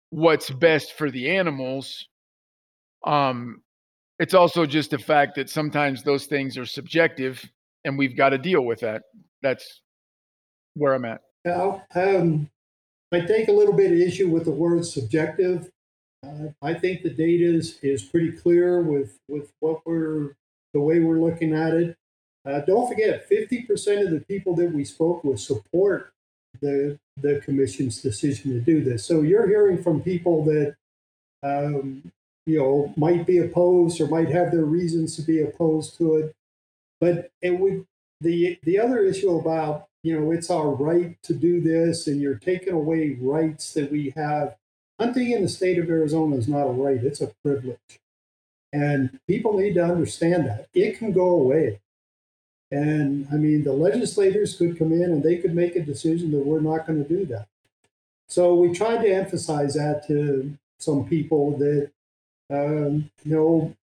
[0.10, 2.08] what's best for the animals.
[3.06, 3.62] Um,
[4.20, 7.44] it's also just a fact that sometimes those things are subjective
[7.86, 9.04] and we've got to deal with that.
[9.42, 9.82] That's
[10.76, 11.22] where I'm at.
[11.46, 12.50] Yeah, um,
[13.12, 15.70] I take a little bit of issue with the word subjective.
[16.26, 20.36] Uh, I think the data is, is pretty clear with, with what we're,
[20.74, 21.96] the way we're looking at it.
[22.46, 26.14] Uh, don't forget, 50% of the people that we spoke with support
[26.62, 29.06] the, the commission's decision to do this.
[29.06, 30.76] So you're hearing from people that,
[31.42, 32.12] um,
[32.46, 36.36] you know, might be opposed or might have their reasons to be opposed to it.
[37.00, 37.86] But it would,
[38.22, 42.36] the, the other issue about, you know, it's our right to do this and you're
[42.36, 44.56] taking away rights that we have.
[45.00, 48.00] Hunting in the state of Arizona is not a right, it's a privilege.
[48.74, 50.68] And people need to understand that.
[50.74, 51.80] It can go away.
[52.72, 56.46] And I mean, the legislators could come in and they could make a decision that
[56.46, 57.48] we're not going to do that.
[58.28, 61.92] So we tried to emphasize that to some people that,
[62.50, 63.76] um, you know,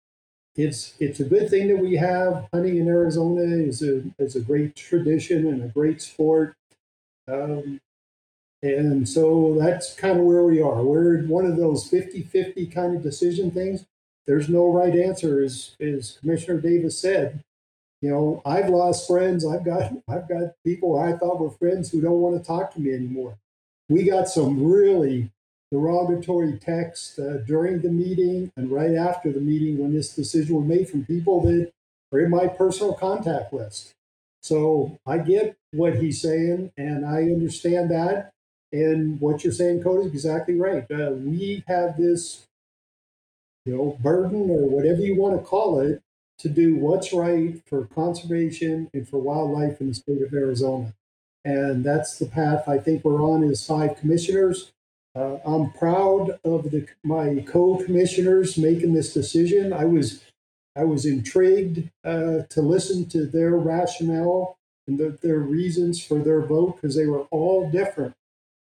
[0.56, 4.40] it's it's a good thing that we have hunting in Arizona is a is a
[4.40, 6.56] great tradition and a great sport.
[7.28, 7.80] Um,
[8.62, 10.82] and so that's kind of where we are.
[10.82, 13.86] We're one of those 50-50 kind of decision things.
[14.30, 17.42] There's no right answer, as, as Commissioner Davis said
[18.00, 19.46] you know, I've lost friends.
[19.46, 22.80] I've got I've got people I thought were friends who don't want to talk to
[22.80, 23.36] me anymore.
[23.88, 25.30] We got some really
[25.70, 30.66] derogatory text uh, during the meeting and right after the meeting when this decision was
[30.66, 31.70] made from people that
[32.12, 33.92] are in my personal contact list.
[34.42, 38.30] So I get what he's saying and I understand that.
[38.72, 40.90] And what you're saying, Cody, is exactly right.
[40.90, 42.46] Uh, we have this,
[43.64, 46.02] you know, burden or whatever you want to call it
[46.38, 50.94] to do what's right for conservation and for wildlife in the state of Arizona.
[51.44, 54.72] And that's the path I think we're on as five commissioners.
[55.14, 59.72] Uh, I'm proud of the, my co-commissioners making this decision.
[59.72, 60.22] I was
[60.76, 64.56] I was intrigued uh, to listen to their rationale
[64.86, 68.14] and the, their reasons for their vote because they were all different,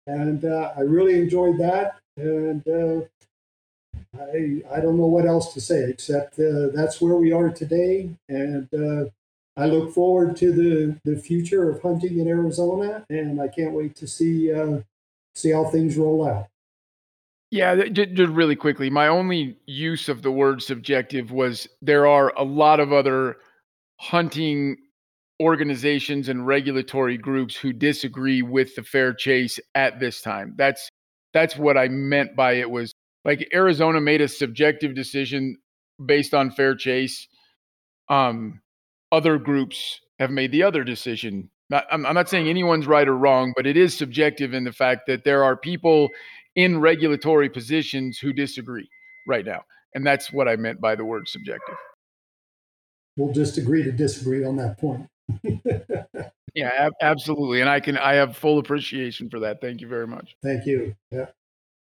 [0.08, 2.00] and uh, I really enjoyed that.
[2.18, 3.06] And uh,
[4.20, 8.10] I, I don't know what else to say except uh, that's where we are today.
[8.30, 9.10] And uh,
[9.56, 13.96] I look forward to the, the future of hunting in Arizona, and I can't wait
[13.98, 14.80] to see uh,
[15.36, 16.48] see how things roll out.
[17.52, 22.44] Yeah, just really quickly, my only use of the word subjective was there are a
[22.44, 23.38] lot of other
[24.00, 24.78] hunting
[25.40, 30.54] organizations and regulatory groups who disagree with the fair chase at this time.
[30.58, 30.90] That's
[31.32, 32.92] that's what I meant by it was
[33.26, 35.58] like Arizona made a subjective decision
[36.04, 37.28] based on fair chase.
[38.10, 38.62] Um,
[39.12, 41.50] other groups have made the other decision.
[41.70, 44.72] Not, I'm, I'm not saying anyone's right or wrong, but it is subjective in the
[44.72, 46.10] fact that there are people
[46.56, 48.90] in regulatory positions who disagree
[49.28, 49.64] right now.
[49.96, 51.76] And that's what I meant by the word subjective.
[53.16, 55.08] We'll just agree to disagree on that point.
[56.56, 57.62] yeah, ab- absolutely.
[57.62, 59.62] And I can, I have full appreciation for that.
[59.62, 60.36] Thank you very much.
[60.42, 60.96] Thank you.
[61.12, 61.28] Yeah.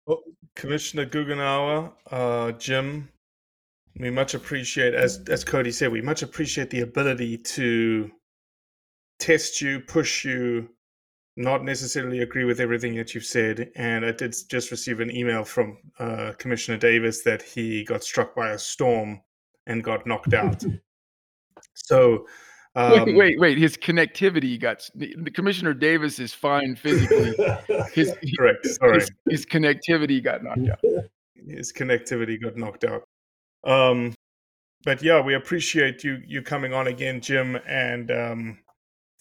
[0.06, 0.22] Well,
[0.58, 3.08] Commissioner Goughnour, uh, Jim,
[4.00, 8.10] we much appreciate, as as Cody said, we much appreciate the ability to
[9.20, 10.68] test you, push you,
[11.36, 13.70] not necessarily agree with everything that you've said.
[13.76, 18.34] And I did just receive an email from uh, Commissioner Davis that he got struck
[18.34, 19.20] by a storm
[19.68, 20.64] and got knocked out.
[21.74, 22.26] so
[22.78, 23.58] um, wait, wait, wait.
[23.58, 27.34] His connectivity got the, the Commissioner Davis is fine physically.
[27.92, 28.66] His correct.
[28.66, 30.78] Sorry, his, his, connectivity got knocked out.
[31.48, 33.04] His connectivity got knocked out.
[33.64, 34.14] Um,
[34.84, 38.58] but yeah, we appreciate you you coming on again, Jim, and um,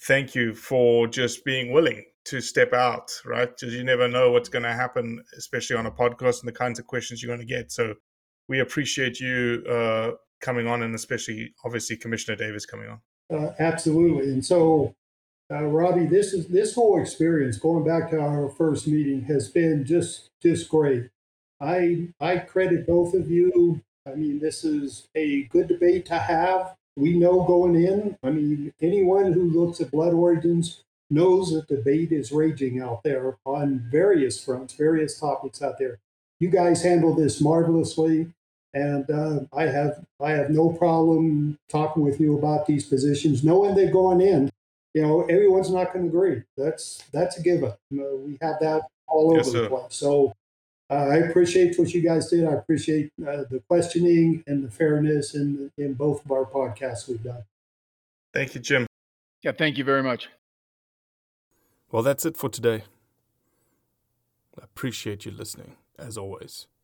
[0.05, 3.09] thank you for just being willing to step out.
[3.25, 6.51] Right, because you never know what's going to happen, especially on a podcast and the
[6.51, 7.71] kinds of questions you're going to get.
[7.71, 7.95] So
[8.49, 10.11] we appreciate you uh,
[10.41, 12.99] coming on, and especially obviously Commissioner Davis coming on.
[13.31, 14.31] Uh, absolutely.
[14.31, 14.93] And so,
[15.51, 19.85] uh, Robbie, this is this whole experience going back to our first meeting has been
[19.85, 21.09] just just great.
[21.61, 23.81] I I credit both of you.
[24.05, 26.75] I mean, this is a good debate to have.
[26.95, 28.17] We know going in.
[28.23, 33.37] I mean, anyone who looks at blood origins knows that debate is raging out there
[33.45, 35.99] on various fronts, various topics out there.
[36.39, 38.33] You guys handle this marvelously
[38.77, 43.75] and uh, I have I have no problem talking with you about these positions, knowing
[43.75, 44.51] they're going in.
[44.93, 46.43] You know, everyone's not going to agree.
[46.55, 47.73] That's that's a given.
[47.89, 49.95] You know, we have that all over yes, the place.
[49.95, 50.33] So
[50.91, 52.45] uh, I appreciate what you guys did.
[52.45, 57.23] I appreciate uh, the questioning and the fairness in in both of our podcasts we've
[57.23, 57.43] done.
[58.33, 58.85] Thank you, Jim.
[59.41, 60.29] Yeah, thank you very much.
[61.91, 62.83] Well, that's it for today.
[64.59, 66.67] I appreciate you listening, as always.